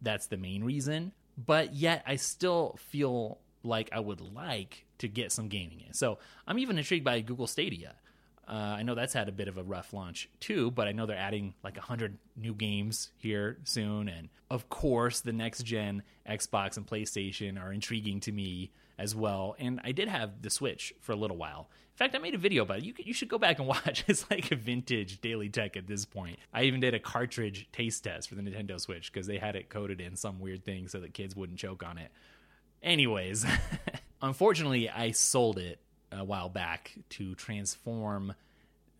That's 0.00 0.26
the 0.26 0.36
main 0.36 0.64
reason. 0.64 1.12
But 1.36 1.74
yet, 1.74 2.02
I 2.06 2.16
still 2.16 2.76
feel 2.78 3.38
like 3.62 3.88
I 3.92 4.00
would 4.00 4.20
like 4.20 4.84
to 4.98 5.08
get 5.08 5.32
some 5.32 5.48
gaming 5.48 5.82
in. 5.86 5.94
So 5.94 6.18
I'm 6.46 6.58
even 6.58 6.78
intrigued 6.78 7.04
by 7.04 7.20
Google 7.20 7.46
Stadia. 7.46 7.94
Uh, 8.46 8.74
I 8.76 8.82
know 8.82 8.94
that's 8.94 9.12
had 9.12 9.28
a 9.28 9.32
bit 9.32 9.48
of 9.48 9.56
a 9.56 9.62
rough 9.62 9.92
launch 9.92 10.28
too, 10.40 10.70
but 10.72 10.88
I 10.88 10.92
know 10.92 11.06
they're 11.06 11.16
adding 11.16 11.54
like 11.62 11.76
100 11.76 12.18
new 12.36 12.54
games 12.54 13.12
here 13.18 13.58
soon. 13.64 14.08
And 14.08 14.28
of 14.50 14.68
course, 14.68 15.20
the 15.20 15.32
next 15.32 15.62
gen 15.62 16.02
Xbox 16.28 16.76
and 16.76 16.86
PlayStation 16.86 17.60
are 17.60 17.72
intriguing 17.72 18.20
to 18.20 18.32
me 18.32 18.72
as 19.02 19.16
well. 19.16 19.56
And 19.58 19.80
I 19.82 19.90
did 19.90 20.06
have 20.06 20.42
the 20.42 20.48
Switch 20.48 20.94
for 21.00 21.10
a 21.10 21.16
little 21.16 21.36
while. 21.36 21.68
In 21.92 21.96
fact, 21.96 22.14
I 22.14 22.18
made 22.18 22.34
a 22.34 22.38
video 22.38 22.62
about 22.62 22.78
it. 22.78 22.84
You, 22.84 22.94
you 22.98 23.12
should 23.12 23.28
go 23.28 23.36
back 23.36 23.58
and 23.58 23.66
watch. 23.68 24.04
It's 24.06 24.30
like 24.30 24.52
a 24.52 24.56
vintage 24.56 25.20
daily 25.20 25.48
tech 25.48 25.76
at 25.76 25.88
this 25.88 26.04
point. 26.04 26.38
I 26.54 26.62
even 26.62 26.78
did 26.80 26.94
a 26.94 27.00
cartridge 27.00 27.68
taste 27.72 28.04
test 28.04 28.28
for 28.28 28.36
the 28.36 28.42
Nintendo 28.42 28.80
Switch 28.80 29.12
because 29.12 29.26
they 29.26 29.38
had 29.38 29.56
it 29.56 29.68
coded 29.68 30.00
in 30.00 30.14
some 30.14 30.38
weird 30.38 30.64
thing 30.64 30.86
so 30.86 31.00
that 31.00 31.14
kids 31.14 31.34
wouldn't 31.34 31.58
choke 31.58 31.82
on 31.82 31.98
it. 31.98 32.12
Anyways, 32.80 33.44
unfortunately, 34.22 34.88
I 34.88 35.10
sold 35.10 35.58
it 35.58 35.80
a 36.12 36.24
while 36.24 36.48
back 36.48 36.94
to 37.10 37.34
transform 37.34 38.34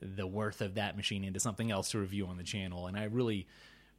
the 0.01 0.27
worth 0.27 0.61
of 0.61 0.75
that 0.75 0.97
machine 0.97 1.23
into 1.23 1.39
something 1.39 1.71
else 1.71 1.93
to 1.93 1.99
review 1.99 2.27
on 2.27 2.37
the 2.37 2.43
channel, 2.43 2.89
and 2.89 2.97
I 2.97 3.05
really 3.05 3.47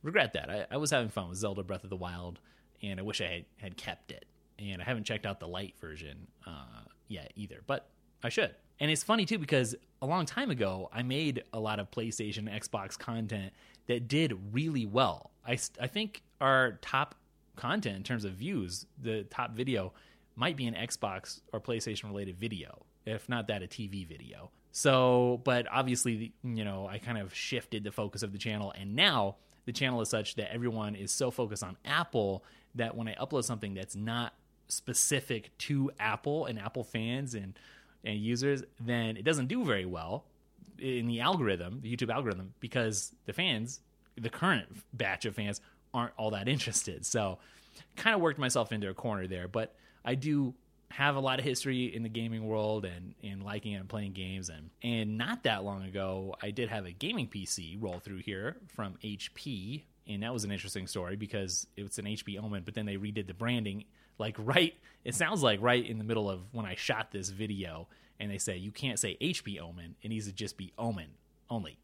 regret 0.02 0.34
that. 0.34 0.50
I, 0.50 0.66
I 0.72 0.78
was 0.78 0.92
having 0.92 1.10
fun 1.10 1.30
with 1.30 1.38
Zelda 1.38 1.64
Breath 1.64 1.86
of 1.86 1.90
the 1.90 1.96
Wild, 1.96 2.40
and 2.82 3.00
I 3.00 3.04
wish 3.04 3.22
I 3.22 3.28
had, 3.28 3.46
had 3.58 3.78
kept 3.78 4.12
it. 4.12 4.26
And 4.72 4.82
I 4.82 4.86
haven't 4.86 5.04
checked 5.04 5.26
out 5.26 5.40
the 5.40 5.48
light 5.48 5.76
version 5.80 6.28
uh, 6.46 6.84
yet 7.08 7.32
either, 7.36 7.62
but 7.68 7.90
I 8.24 8.30
should. 8.30 8.56
And 8.80 8.90
it's 8.90 9.04
funny 9.04 9.26
too 9.26 9.38
because 9.38 9.76
a 10.02 10.06
long 10.06 10.26
time 10.26 10.50
ago, 10.50 10.90
I 10.92 11.04
made 11.04 11.44
a 11.54 11.60
lot 11.60 11.80
of 11.80 11.92
PlayStation, 11.92 12.50
Xbox 12.54 12.98
content 12.98 13.54
that 13.88 14.08
did 14.08 14.38
really 14.52 14.86
well. 14.86 15.32
I, 15.46 15.58
I 15.80 15.88
think 15.88 16.24
our 16.42 16.80
top 16.82 17.16
content 17.56 17.98
in 17.98 18.04
terms 18.04 18.26
of 18.26 18.34
views, 18.34 18.86
the 19.02 19.24
top 19.24 19.52
video 19.52 19.94
might 20.36 20.58
be 20.58 20.66
an 20.66 20.74
Xbox 20.74 21.42
or 21.52 21.60
PlayStation 21.60 22.06
related 22.06 22.38
video, 22.38 22.86
if 23.06 23.30
not 23.30 23.48
that, 23.48 23.62
a 23.62 23.68
TV 23.68 24.08
video. 24.08 24.50
So, 24.72 25.42
but 25.44 25.68
obviously, 25.72 26.34
you 26.44 26.66
know, 26.66 26.88
I 26.88 26.98
kind 26.98 27.20
of 27.20 27.34
shifted 27.34 27.84
the 27.84 27.92
focus 27.92 28.24
of 28.24 28.32
the 28.32 28.40
channel, 28.40 28.74
and 28.76 28.96
now 28.96 29.36
the 29.66 29.72
channel 29.72 30.02
is 30.02 30.10
such 30.10 30.36
that 30.36 30.52
everyone 30.52 30.96
is 30.96 31.12
so 31.12 31.30
focused 31.30 31.64
on 31.64 31.78
Apple 31.86 32.44
that 32.76 32.96
when 32.96 33.08
I 33.08 33.14
upload 33.16 33.44
something 33.44 33.76
that's 33.76 33.96
not 33.96 34.34
specific 34.68 35.58
to 35.60 35.92
Apple 36.00 36.46
and 36.46 36.60
Apple 36.60 36.84
fans 36.84 37.36
and 37.36 37.58
and 38.06 38.20
users, 38.20 38.64
then 38.82 39.16
it 39.16 39.24
doesn't 39.24 39.48
do 39.48 39.64
very 39.64 39.86
well 39.86 40.26
in 40.78 41.08
the 41.08 41.22
algorithm, 41.22 41.80
the 41.82 41.96
YouTube 41.96 42.14
algorithm, 42.14 42.54
because 42.60 43.16
the 43.26 43.34
fans, 43.34 43.80
the 44.18 44.30
current 44.30 44.68
batch 44.92 45.26
of 45.26 45.36
fans, 45.36 45.62
aren't 45.94 46.12
all 46.18 46.32
that 46.32 46.50
interested. 46.50 47.06
So, 47.06 47.40
kind 47.96 48.14
of 48.16 48.22
worked 48.22 48.40
myself 48.40 48.72
into 48.72 48.90
a 48.90 48.94
corner 48.94 49.28
there. 49.28 49.48
But 49.48 49.76
I 50.04 50.16
do 50.16 50.54
have 50.94 51.16
a 51.16 51.20
lot 51.20 51.40
of 51.40 51.46
history 51.46 51.86
in 51.86 52.04
the 52.04 52.10
gaming 52.10 52.46
world 52.46 52.86
and, 52.86 53.16
and 53.24 53.42
liking 53.42 53.74
and 53.74 53.90
playing 53.90 54.14
games 54.14 54.50
and 54.50 54.70
and 54.84 55.18
not 55.18 55.42
that 55.42 55.64
long 55.64 55.84
ago 55.84 56.36
I 56.40 56.52
did 56.52 56.70
have 56.70 56.86
a 56.86 56.92
gaming 56.92 57.28
PC 57.28 57.78
roll 57.82 57.98
through 57.98 58.20
here 58.20 58.58
from 58.68 58.94
HP 59.04 59.82
and 60.06 60.22
that 60.22 60.32
was 60.32 60.44
an 60.44 60.52
interesting 60.52 60.86
story 60.86 61.16
because 61.16 61.66
it 61.76 61.82
was 61.82 61.98
an 61.98 62.06
HP 62.06 62.38
Omen 62.38 62.62
but 62.64 62.76
then 62.76 62.86
they 62.86 62.98
redid 62.98 63.26
the 63.26 63.34
branding 63.34 63.86
like 64.18 64.36
right 64.38 64.74
it 65.04 65.16
sounds 65.16 65.44
like 65.44 65.62
right 65.62 65.86
in 65.86 65.98
the 65.98 66.04
middle 66.04 66.30
of 66.30 66.42
when 66.54 66.66
I 66.66 66.76
shot 66.76 67.12
this 67.12 67.30
video 67.30 67.88
and 68.20 68.32
they 68.32 68.38
say 68.38 68.58
you 68.58 68.72
can't 68.72 69.00
say 69.00 69.18
HP 69.22 69.60
Omen 69.60 69.96
it 70.02 70.10
needs 70.10 70.28
to 70.28 70.34
just 70.34 70.58
be 70.58 70.72
Omen 70.78 71.10
only 71.50 71.80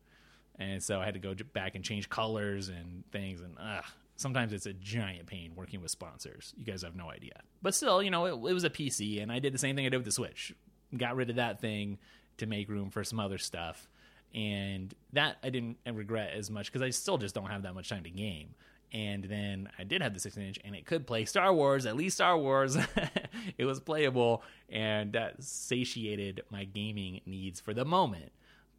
and 0.57 0.83
so 0.83 0.99
I 0.99 1.05
had 1.05 1.13
to 1.13 1.19
go 1.19 1.33
back 1.53 1.75
and 1.75 1.83
change 1.83 2.09
colors 2.09 2.69
and 2.69 3.03
things 3.11 3.41
and 3.41 3.55
ugh, 3.59 3.85
sometimes 4.19 4.51
it's 4.51 4.65
a 4.65 4.73
giant 4.73 5.25
pain 5.25 5.53
working 5.55 5.81
with 5.81 5.89
sponsors. 5.89 6.53
You 6.57 6.65
guys 6.65 6.81
have 6.81 6.95
no 6.95 7.09
idea. 7.09 7.39
But 7.61 7.73
still, 7.73 8.03
you 8.03 8.11
know, 8.11 8.25
it, 8.25 8.49
it, 8.49 8.53
was 8.53 8.65
a 8.65 8.69
PC, 8.69 9.23
and 9.23 9.31
I 9.31 9.39
did 9.39 9.53
the 9.53 9.57
same 9.57 9.75
thing 9.75 9.85
I 9.85 9.89
did 9.89 9.97
with 9.97 10.05
the 10.05 10.11
Switch. 10.11 10.53
Got 10.95 11.15
rid 11.15 11.29
of 11.29 11.37
that 11.37 11.61
thing 11.61 11.97
to 12.37 12.45
make 12.45 12.69
room 12.69 12.89
for 12.89 13.03
some 13.03 13.19
other 13.19 13.37
stuff. 13.37 13.87
And 14.35 14.93
that 15.13 15.37
I 15.43 15.49
didn't 15.49 15.77
regret 15.91 16.33
as 16.35 16.51
much 16.51 16.71
because 16.71 16.81
I 16.81 16.91
still 16.91 17.17
just 17.17 17.33
don't 17.33 17.49
have 17.49 17.63
that 17.63 17.73
much 17.73 17.89
time 17.89 18.03
to 18.03 18.09
game. 18.09 18.53
And 18.91 19.23
then 19.23 19.69
I 19.77 19.83
did 19.83 20.01
have 20.01 20.13
the 20.13 20.19
16 20.19 20.43
inch 20.43 20.59
and 20.63 20.75
it 20.75 20.85
could 20.85 21.05
play 21.05 21.25
Star 21.25 21.53
Wars, 21.53 21.85
at 21.85 21.95
least 21.95 22.17
Star 22.17 22.37
Wars. 22.37 22.75
it 23.57 23.65
was 23.65 23.79
playable 23.79 24.41
and 24.67 25.13
that 25.13 25.43
satiated 25.43 26.41
my 26.49 26.63
gaming 26.63 27.21
needs 27.25 27.59
for 27.59 27.73
the 27.73 27.85
moment. 27.85 28.31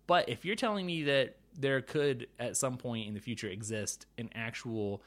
But 0.06 0.28
if 0.28 0.44
you're 0.44 0.56
telling 0.56 0.86
me 0.86 1.04
that 1.04 1.36
there 1.56 1.80
could 1.80 2.26
at 2.38 2.56
some 2.56 2.76
point 2.76 3.06
in 3.06 3.14
the 3.14 3.20
future 3.20 3.48
exist 3.48 4.06
an 4.18 4.30
actual 4.34 5.02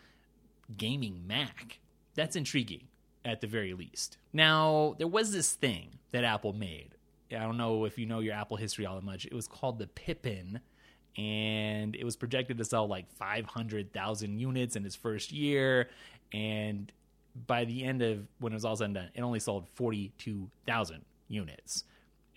gaming 0.78 1.28
Mac, 1.28 1.80
that's 2.16 2.36
intriguing 2.36 2.88
at 3.26 3.42
the 3.42 3.48
very 3.48 3.74
least. 3.74 4.18
Now, 4.32 4.96
there 4.98 5.08
was 5.08 5.32
this 5.32 5.54
thing 5.54 6.00
that 6.12 6.24
Apple 6.24 6.54
made. 6.54 6.96
I 7.32 7.40
don't 7.40 7.58
know 7.58 7.86
if 7.86 7.98
you 7.98 8.06
know 8.06 8.20
your 8.20 8.34
Apple 8.34 8.58
history 8.58 8.86
all 8.86 8.96
that 8.96 9.04
much. 9.04 9.26
It 9.26 9.34
was 9.34 9.48
called 9.48 9.80
the 9.80 9.88
Pippin, 9.88 10.60
and 11.18 11.96
it 11.96 12.04
was 12.04 12.16
projected 12.16 12.58
to 12.58 12.66
sell 12.66 12.88
like 12.88 13.12
500,000 13.12 14.40
units 14.40 14.76
in 14.76 14.86
its 14.86 14.96
first 14.96 15.32
year. 15.32 15.90
And 16.32 16.92
by 17.48 17.66
the 17.66 17.84
end 17.84 18.02
of 18.02 18.28
when 18.40 18.54
it 18.54 18.56
was 18.56 18.66
all 18.66 18.76
said 18.76 18.86
and 18.86 18.96
done, 18.96 19.10
it 19.14 19.22
only 19.22 19.40
sold 19.40 19.68
42,000 19.76 21.06
units. 21.28 21.84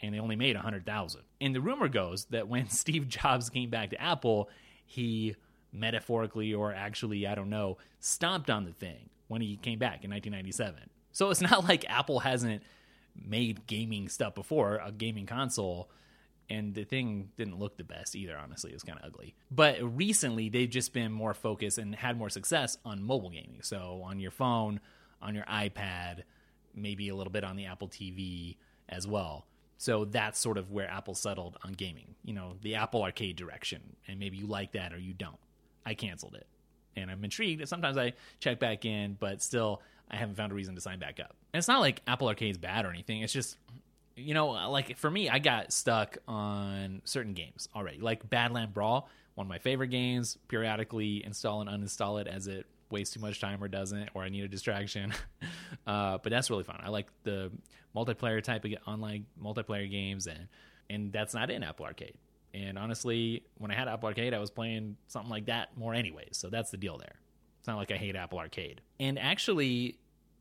And 0.03 0.15
they 0.15 0.21
only 0.21 0.37
made 0.37 0.57
100,000. 0.57 1.23
And 1.41 1.55
the 1.55 1.61
rumor 1.61 1.89
goes 1.89 2.27
that 2.27 2.49
when 2.49 2.69
Steve 2.69 3.09
Jobs 3.09 3.49
came 3.49 3.71
back 3.71 3.91
to 3.91 4.01
Apple, 4.01 4.51
he 4.85 5.37
metaphorically 5.73 6.53
or 6.53 6.73
actually, 6.73 7.27
I 7.27 7.35
don't 7.35 7.51
know, 7.51 7.79
stomped 8.01 8.51
on 8.51 8.65
the 8.65 8.73
thing 8.73 9.09
when 9.29 9.41
he 9.41 9.57
came 9.57 9.79
back 9.79 10.05
in 10.05 10.11
1997. 10.11 10.91
So 11.13 11.31
it's 11.31 11.41
not 11.41 11.65
like 11.65 11.85
Apple 11.89 12.21
hasn't 12.21 12.63
made 13.15 13.67
gaming 13.67 14.09
stuff 14.11 14.35
before, 14.35 14.81
a 14.85 14.93
gaming 14.93 15.25
console, 15.25 15.91
and 16.49 16.75
the 16.75 16.85
thing 16.85 17.31
didn't 17.37 17.59
look 17.59 17.77
the 17.77 17.85
best 17.85 18.15
either, 18.15 18.37
honestly. 18.37 18.71
It 18.71 18.75
was 18.75 18.83
kind 18.83 18.99
of 18.99 19.05
ugly. 19.05 19.35
But 19.51 19.79
recently, 19.83 20.49
they've 20.49 20.71
just 20.71 20.93
been 20.93 21.13
more 21.13 21.35
focused 21.35 21.79
and 21.79 21.95
had 21.95 22.17
more 22.17 22.31
success 22.31 22.79
on 22.85 23.03
mobile 23.03 23.31
gaming. 23.31 23.61
So 23.63 24.03
on 24.05 24.21
your 24.21 24.31
phone, 24.31 24.81
on 25.21 25.35
your 25.35 25.45
iPad, 25.45 26.23
maybe 26.75 27.09
a 27.09 27.17
little 27.17 27.33
bit 27.33 27.45
on 27.45 27.57
the 27.57 27.67
Apple 27.67 27.89
TV 27.89 28.57
as 28.89 29.07
well. 29.07 29.47
So 29.79 30.05
that's 30.05 30.39
sort 30.39 30.57
of 30.57 30.71
where 30.71 30.89
Apple 30.89 31.15
settled 31.15 31.59
on 31.65 31.73
gaming, 31.73 32.15
you 32.25 32.33
know, 32.33 32.55
the 32.63 32.77
Apple 32.77 33.03
Arcade 33.03 33.37
direction. 33.37 33.97
And 34.09 34.19
maybe 34.19 34.37
you 34.37 34.47
like 34.47 34.73
that 34.73 34.93
or 34.93 34.99
you 34.99 35.13
don't. 35.13 35.39
I 35.85 35.95
canceled 35.95 36.35
it 36.35 36.47
and 36.97 37.11
I'm 37.11 37.23
intrigued. 37.25 37.67
Sometimes 37.69 37.99
I 37.99 38.15
check 38.41 38.59
back 38.59 38.85
in, 38.85 39.17
but 39.19 39.43
still, 39.43 39.83
I 40.11 40.17
haven't 40.17 40.37
found 40.37 40.53
a 40.53 40.55
reason 40.55 40.75
to 40.77 40.81
sign 40.81 40.99
back 40.99 41.21
up. 41.21 41.37
And 41.53 41.59
it's 41.59 41.69
not 41.69 41.81
like 41.81 42.01
Apple 42.07 42.29
Arcade's 42.29 42.59
bad 42.59 42.87
or 42.87 42.91
anything. 42.91 43.23
It's 43.23 43.33
just, 43.33 43.59
you 44.17 44.35
know, 44.35 44.49
like 44.71 44.97
for 44.97 45.11
me, 45.11 45.29
I 45.29 45.39
got 45.39 45.73
stuck 45.73 46.19
on 46.27 47.03
certain 47.05 47.35
games 47.35 47.69
already, 47.77 47.99
like 47.99 48.29
Badland 48.29 48.73
Brawl, 48.73 49.09
one 49.35 49.47
of 49.47 49.49
my 49.49 49.59
favorite 49.59 49.89
games. 49.89 50.39
Periodically 50.49 51.25
install 51.25 51.61
and 51.61 51.71
uninstall 51.71 52.21
it 52.21 52.27
as 52.27 52.47
it 52.47 52.67
wastes 52.91 53.15
too 53.15 53.21
much 53.21 53.41
time 53.41 53.63
or 53.63 53.69
doesn't, 53.69 54.11
or 54.15 54.23
I 54.23 54.31
need 54.31 54.45
a 54.45 54.49
distraction. 54.49 55.13
uh, 55.87 56.19
but 56.23 56.31
that's 56.31 56.51
really 56.51 56.65
fun. 56.65 56.81
I 56.83 56.89
like 56.89 57.09
the 57.25 57.53
multiplayer 57.95 58.43
type 58.43 58.65
of 58.65 58.73
online 58.87 59.27
multiplayer 59.43 59.91
games, 59.91 60.27
and 60.27 60.49
and 60.89 61.13
that's 61.13 61.35
not 61.35 61.51
in 61.51 61.63
Apple 61.63 61.85
Arcade. 61.85 62.15
And 62.55 62.79
honestly, 62.79 63.43
when 63.59 63.71
I 63.71 63.75
had 63.75 63.87
Apple 63.87 64.09
Arcade, 64.09 64.33
I 64.33 64.39
was 64.39 64.51
playing 64.51 64.97
something 65.09 65.31
like 65.31 65.47
that 65.47 65.77
more 65.77 65.95
anyways. 65.95 66.39
So 66.39 66.49
that's 66.49 66.71
the 66.71 66.79
deal 66.79 66.97
there. 66.97 67.17
It's 67.59 67.69
not 67.69 67.77
like 67.77 67.91
I 67.91 67.97
hate 67.97 68.17
Apple 68.17 68.39
Arcade. 68.39 68.81
And 68.99 69.19
actually, 69.19 69.99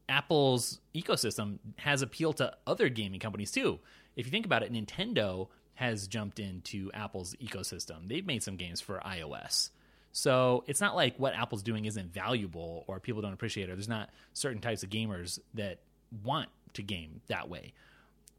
Apple's 0.07 0.79
ecosystem 0.93 1.59
has 1.77 2.01
appeal 2.01 2.33
to 2.33 2.53
other 2.67 2.89
gaming 2.89 3.19
companies 3.19 3.51
too. 3.51 3.79
If 4.15 4.25
you 4.25 4.31
think 4.31 4.45
about 4.45 4.63
it, 4.63 4.71
Nintendo 4.71 5.47
has 5.75 6.07
jumped 6.07 6.39
into 6.39 6.91
Apple's 6.93 7.35
ecosystem. 7.35 8.07
They've 8.07 8.25
made 8.25 8.43
some 8.43 8.55
games 8.55 8.79
for 8.81 8.99
iOS. 9.05 9.69
So 10.11 10.63
it's 10.67 10.79
not 10.79 10.95
like 10.95 11.17
what 11.17 11.33
Apple's 11.33 11.63
doing 11.63 11.85
isn't 11.85 12.13
valuable 12.13 12.85
or 12.87 12.99
people 13.01 13.21
don't 13.21 13.33
appreciate 13.33 13.67
it. 13.67 13.73
or 13.73 13.75
There's 13.75 13.89
not 13.89 14.09
certain 14.33 14.61
types 14.61 14.83
of 14.83 14.89
gamers 14.89 15.39
that 15.55 15.79
want 16.23 16.49
to 16.75 16.83
game 16.83 17.21
that 17.27 17.49
way. 17.49 17.73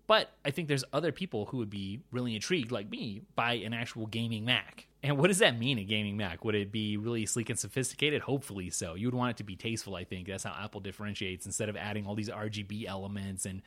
But 0.06 0.30
I 0.44 0.50
think 0.50 0.68
there's 0.68 0.84
other 0.92 1.10
people 1.10 1.46
who 1.46 1.56
would 1.58 1.70
be 1.70 2.00
really 2.12 2.34
intrigued, 2.34 2.70
like 2.70 2.88
me, 2.88 3.22
by 3.34 3.54
an 3.54 3.72
actual 3.72 4.06
gaming 4.06 4.44
Mac. 4.44 4.86
And 5.02 5.18
what 5.18 5.28
does 5.28 5.38
that 5.38 5.58
mean, 5.58 5.78
a 5.78 5.84
gaming 5.84 6.16
Mac? 6.16 6.44
Would 6.44 6.54
it 6.54 6.70
be 6.70 6.96
really 6.96 7.26
sleek 7.26 7.50
and 7.50 7.58
sophisticated? 7.58 8.22
Hopefully 8.22 8.70
so. 8.70 8.94
You 8.94 9.08
would 9.08 9.14
want 9.14 9.30
it 9.32 9.36
to 9.38 9.44
be 9.44 9.56
tasteful, 9.56 9.96
I 9.96 10.04
think. 10.04 10.28
That's 10.28 10.44
how 10.44 10.54
Apple 10.58 10.80
differentiates 10.80 11.46
instead 11.46 11.68
of 11.68 11.76
adding 11.76 12.06
all 12.06 12.14
these 12.14 12.30
RGB 12.30 12.86
elements 12.86 13.46
and 13.46 13.62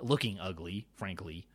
looking 0.00 0.38
ugly, 0.40 0.86
frankly. 0.96 1.46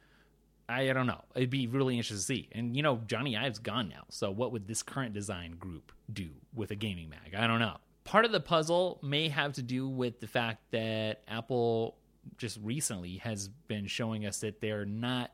I, 0.68 0.90
I 0.90 0.94
don't 0.94 1.08
know. 1.08 1.22
It'd 1.36 1.50
be 1.50 1.68
really 1.68 1.98
interesting 1.98 2.18
to 2.18 2.24
see. 2.24 2.50
And, 2.54 2.76
you 2.76 2.84
know, 2.84 2.98
Jony 3.06 3.38
Ive's 3.38 3.60
gone 3.60 3.90
now. 3.90 4.04
So 4.10 4.32
what 4.32 4.52
would 4.52 4.68
this 4.68 4.82
current 4.82 5.14
design 5.14 5.58
group 5.58 5.92
do 6.12 6.30
with 6.54 6.72
a 6.72 6.76
gaming 6.76 7.10
Mac? 7.10 7.34
I 7.38 7.48
don't 7.48 7.60
know. 7.60 7.78
Part 8.06 8.26
of 8.26 8.32
the 8.32 8.40
puzzle 8.40 9.00
may 9.04 9.30
have 9.30 9.54
to 9.54 9.62
do 9.62 9.88
with 9.88 10.20
the 10.20 10.28
fact 10.28 10.72
that 10.72 11.22
Apple 11.28 11.98
just 12.38 12.60
recently 12.62 13.18
has 13.18 13.48
been 13.68 13.88
showing 13.88 14.26
us 14.26 14.40
that 14.40 14.62
they're 14.62 14.86
not 14.86 15.32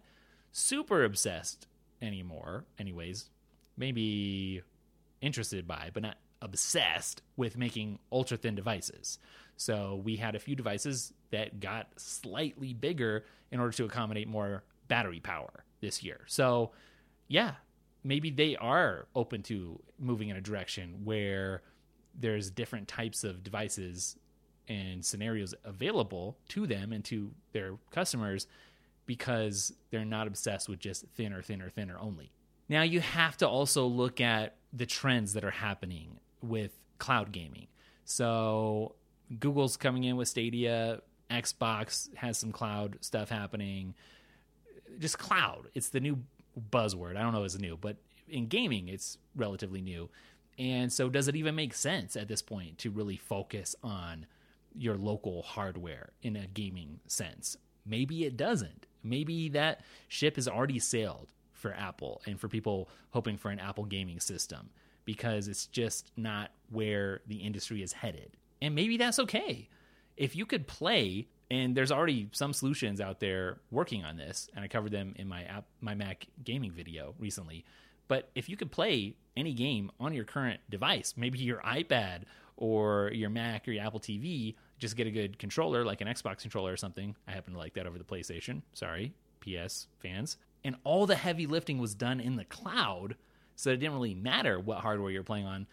super 0.51 1.03
obsessed 1.03 1.67
anymore. 2.01 2.65
Anyways, 2.79 3.29
maybe 3.77 4.61
interested 5.21 5.67
by, 5.67 5.89
but 5.93 6.03
not 6.03 6.17
obsessed 6.41 7.21
with 7.37 7.57
making 7.57 7.99
ultra 8.11 8.37
thin 8.37 8.55
devices. 8.55 9.19
So 9.57 10.01
we 10.03 10.15
had 10.15 10.35
a 10.35 10.39
few 10.39 10.55
devices 10.55 11.13
that 11.29 11.59
got 11.59 11.87
slightly 11.97 12.73
bigger 12.73 13.25
in 13.51 13.59
order 13.59 13.71
to 13.77 13.85
accommodate 13.85 14.27
more 14.27 14.63
battery 14.87 15.19
power 15.19 15.65
this 15.81 16.03
year. 16.03 16.21
So, 16.25 16.71
yeah, 17.27 17.55
maybe 18.03 18.31
they 18.31 18.55
are 18.55 19.07
open 19.15 19.43
to 19.43 19.79
moving 19.99 20.29
in 20.29 20.35
a 20.35 20.41
direction 20.41 21.01
where 21.03 21.61
there's 22.19 22.49
different 22.49 22.87
types 22.87 23.23
of 23.23 23.43
devices 23.43 24.17
and 24.71 25.03
scenarios 25.03 25.53
available 25.65 26.37
to 26.49 26.65
them 26.65 26.93
and 26.93 27.03
to 27.05 27.31
their 27.51 27.73
customers 27.91 28.47
because 29.05 29.73
they're 29.89 30.05
not 30.05 30.27
obsessed 30.27 30.69
with 30.69 30.79
just 30.79 31.05
thinner, 31.15 31.41
thinner, 31.41 31.69
thinner 31.69 31.97
only. 31.99 32.31
Now, 32.69 32.83
you 32.83 33.01
have 33.01 33.35
to 33.37 33.47
also 33.47 33.85
look 33.85 34.21
at 34.21 34.55
the 34.71 34.85
trends 34.85 35.33
that 35.33 35.43
are 35.43 35.51
happening 35.51 36.19
with 36.41 36.71
cloud 36.99 37.31
gaming. 37.33 37.67
So, 38.05 38.95
Google's 39.39 39.75
coming 39.75 40.05
in 40.05 40.15
with 40.15 40.29
Stadia, 40.29 41.01
Xbox 41.29 42.13
has 42.15 42.37
some 42.37 42.51
cloud 42.51 42.97
stuff 43.01 43.29
happening. 43.29 43.93
Just 44.99 45.17
cloud, 45.17 45.67
it's 45.73 45.89
the 45.89 45.99
new 45.99 46.19
buzzword. 46.71 47.17
I 47.17 47.21
don't 47.21 47.33
know 47.33 47.39
if 47.41 47.45
it's 47.45 47.59
new, 47.59 47.77
but 47.79 47.97
in 48.29 48.47
gaming, 48.47 48.87
it's 48.87 49.17
relatively 49.35 49.81
new. 49.81 50.09
And 50.57 50.91
so, 50.91 51.09
does 51.09 51.27
it 51.27 51.35
even 51.35 51.55
make 51.55 51.73
sense 51.73 52.15
at 52.15 52.27
this 52.27 52.41
point 52.41 52.77
to 52.79 52.89
really 52.89 53.17
focus 53.17 53.75
on 53.83 54.25
your 54.75 54.95
local 54.95 55.41
hardware 55.41 56.11
in 56.21 56.35
a 56.35 56.47
gaming 56.47 56.99
sense. 57.07 57.57
Maybe 57.85 58.25
it 58.25 58.37
doesn't. 58.37 58.87
Maybe 59.03 59.49
that 59.49 59.81
ship 60.07 60.35
has 60.35 60.47
already 60.47 60.79
sailed 60.79 61.31
for 61.53 61.73
Apple 61.73 62.21
and 62.25 62.39
for 62.39 62.47
people 62.47 62.89
hoping 63.11 63.37
for 63.37 63.49
an 63.49 63.59
Apple 63.59 63.85
gaming 63.85 64.19
system 64.19 64.69
because 65.05 65.47
it's 65.47 65.67
just 65.67 66.11
not 66.15 66.51
where 66.69 67.21
the 67.27 67.37
industry 67.37 67.81
is 67.81 67.93
headed. 67.93 68.37
And 68.61 68.75
maybe 68.75 68.97
that's 68.97 69.19
okay. 69.19 69.69
If 70.17 70.35
you 70.35 70.45
could 70.45 70.67
play 70.67 71.27
and 71.49 71.75
there's 71.75 71.91
already 71.91 72.29
some 72.31 72.53
solutions 72.53 73.01
out 73.01 73.19
there 73.19 73.57
working 73.71 74.03
on 74.05 74.17
this 74.17 74.49
and 74.55 74.63
I 74.63 74.67
covered 74.67 74.91
them 74.91 75.13
in 75.17 75.27
my 75.27 75.43
app 75.43 75.65
my 75.81 75.95
Mac 75.95 76.27
gaming 76.43 76.71
video 76.71 77.15
recently. 77.19 77.65
But 78.07 78.29
if 78.35 78.49
you 78.49 78.57
could 78.57 78.71
play 78.71 79.15
any 79.37 79.53
game 79.53 79.91
on 79.99 80.13
your 80.13 80.25
current 80.25 80.59
device, 80.69 81.13
maybe 81.15 81.39
your 81.39 81.59
iPad 81.59 82.23
or 82.61 83.09
your 83.11 83.31
Mac 83.31 83.67
or 83.67 83.71
your 83.71 83.83
Apple 83.83 83.99
TV, 83.99 84.53
just 84.77 84.95
get 84.95 85.07
a 85.07 85.11
good 85.11 85.39
controller 85.39 85.83
like 85.83 85.99
an 85.99 86.07
Xbox 86.07 86.41
controller 86.41 86.71
or 86.71 86.77
something. 86.77 87.15
I 87.27 87.31
happen 87.31 87.53
to 87.53 87.59
like 87.59 87.73
that 87.73 87.87
over 87.87 87.97
the 87.97 88.03
PlayStation. 88.03 88.61
Sorry, 88.73 89.13
PS 89.41 89.87
fans. 89.99 90.37
And 90.63 90.75
all 90.83 91.07
the 91.07 91.15
heavy 91.15 91.47
lifting 91.47 91.79
was 91.79 91.95
done 91.95 92.19
in 92.19 92.35
the 92.35 92.45
cloud, 92.45 93.15
so 93.55 93.71
it 93.71 93.77
didn't 93.77 93.95
really 93.95 94.13
matter 94.13 94.59
what 94.59 94.77
hardware 94.77 95.09
you're 95.09 95.23
playing 95.23 95.47
on. 95.47 95.65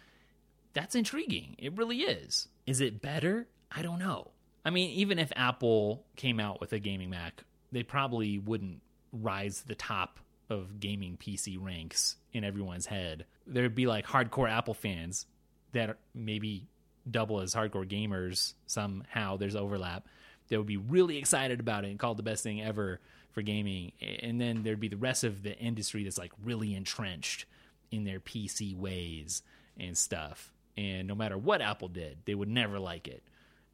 That's 0.72 0.94
intriguing. 0.94 1.57
It 1.59 1.77
really 1.77 1.98
is. 1.98 2.48
Is 2.66 2.81
it 2.81 3.03
better? 3.03 3.46
I 3.70 3.83
don't 3.83 3.98
know. 3.98 4.31
I 4.64 4.70
mean, 4.70 4.90
even 4.92 5.18
if 5.18 5.31
Apple 5.37 6.07
came 6.16 6.40
out 6.40 6.59
with 6.59 6.72
a 6.72 6.79
gaming 6.79 7.11
Mac, 7.11 7.44
they 7.70 7.83
probably 7.83 8.38
wouldn't 8.38 8.81
rise 9.12 9.61
to 9.61 9.68
the 9.68 9.74
top 9.74 10.20
of 10.48 10.81
gaming 10.81 11.18
PC 11.18 11.59
ranks 11.61 12.16
in 12.33 12.44
everyone's 12.44 12.87
head. 12.87 13.27
There'd 13.46 13.74
be 13.74 13.87
like 13.87 14.07
hardcore 14.07 14.51
Apple 14.51 14.72
fans 14.72 15.27
that 15.72 15.98
maybe 16.14 16.66
double 17.11 17.40
as 17.40 17.55
hardcore 17.55 17.88
gamers 17.88 18.55
somehow 18.66 19.37
there's 19.37 19.57
overlap 19.57 20.07
They 20.49 20.57
would 20.57 20.66
be 20.66 20.77
really 20.77 21.18
excited 21.18 21.61
about 21.61 21.85
it 21.85 21.90
and 21.90 21.99
call 21.99 22.12
it 22.12 22.16
the 22.16 22.23
best 22.23 22.42
thing 22.42 22.62
ever 22.62 23.01
for 23.33 23.42
gaming. 23.42 23.92
And 24.01 24.40
then 24.40 24.62
there'd 24.62 24.81
be 24.81 24.88
the 24.88 24.97
rest 24.97 25.25
of 25.25 25.42
the 25.42 25.57
industry 25.59 26.05
that's 26.05 26.18
like 26.18 26.33
really 26.42 26.75
entrenched 26.75 27.47
in 27.90 28.05
their 28.05 28.21
pc 28.21 28.77
ways 28.77 29.42
and 29.79 29.97
stuff. 29.97 30.53
And 30.77 31.09
no 31.09 31.14
matter 31.14 31.38
what 31.38 31.62
apple 31.62 31.88
did 31.88 32.18
they 32.27 32.35
would 32.35 32.49
never 32.49 32.79
like 32.79 33.09
it. 33.09 33.23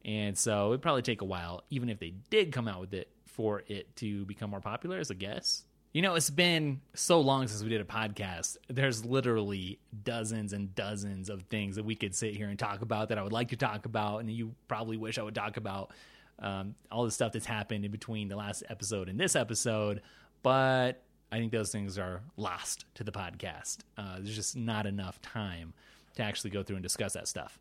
And 0.05 0.37
so 0.37 0.69
it'd 0.69 0.81
probably 0.81 1.01
take 1.01 1.21
a 1.21 1.25
while 1.25 1.63
even 1.69 1.89
if 1.89 1.99
they 1.99 2.13
did 2.29 2.51
come 2.51 2.67
out 2.67 2.79
with 2.79 2.93
it 2.93 3.09
for 3.25 3.63
it 3.67 3.93
to 3.97 4.23
become 4.25 4.49
more 4.49 4.61
popular 4.61 4.97
as 4.97 5.09
a 5.09 5.15
guess 5.15 5.64
You 5.95 6.01
know, 6.01 6.15
it's 6.15 6.29
been 6.29 6.81
so 6.93 7.21
long 7.21 7.47
since 7.47 7.63
we 7.63 7.69
did 7.69 7.79
a 7.79 7.85
podcast. 7.85 8.57
There's 8.67 9.05
literally 9.05 9.79
dozens 10.03 10.51
and 10.51 10.75
dozens 10.75 11.29
of 11.29 11.43
things 11.43 11.77
that 11.77 11.85
we 11.85 11.95
could 11.95 12.13
sit 12.13 12.35
here 12.35 12.49
and 12.49 12.59
talk 12.59 12.81
about 12.81 13.07
that 13.07 13.17
I 13.17 13.23
would 13.23 13.31
like 13.31 13.47
to 13.51 13.55
talk 13.55 13.85
about, 13.85 14.17
and 14.17 14.29
you 14.29 14.55
probably 14.67 14.97
wish 14.97 15.17
I 15.17 15.23
would 15.23 15.35
talk 15.35 15.55
about. 15.55 15.93
Um, 16.37 16.75
all 16.91 17.05
the 17.05 17.11
stuff 17.11 17.31
that's 17.31 17.45
happened 17.45 17.85
in 17.85 17.91
between 17.91 18.27
the 18.27 18.35
last 18.35 18.63
episode 18.67 19.07
and 19.07 19.17
this 19.17 19.37
episode, 19.37 20.01
but 20.43 21.01
I 21.31 21.37
think 21.37 21.53
those 21.53 21.71
things 21.71 21.97
are 21.97 22.23
lost 22.35 22.83
to 22.95 23.05
the 23.05 23.13
podcast. 23.13 23.77
Uh, 23.97 24.15
there's 24.15 24.35
just 24.35 24.57
not 24.57 24.85
enough 24.85 25.21
time 25.21 25.73
to 26.17 26.23
actually 26.23 26.49
go 26.49 26.61
through 26.61 26.75
and 26.75 26.83
discuss 26.83 27.13
that 27.13 27.29
stuff. 27.29 27.57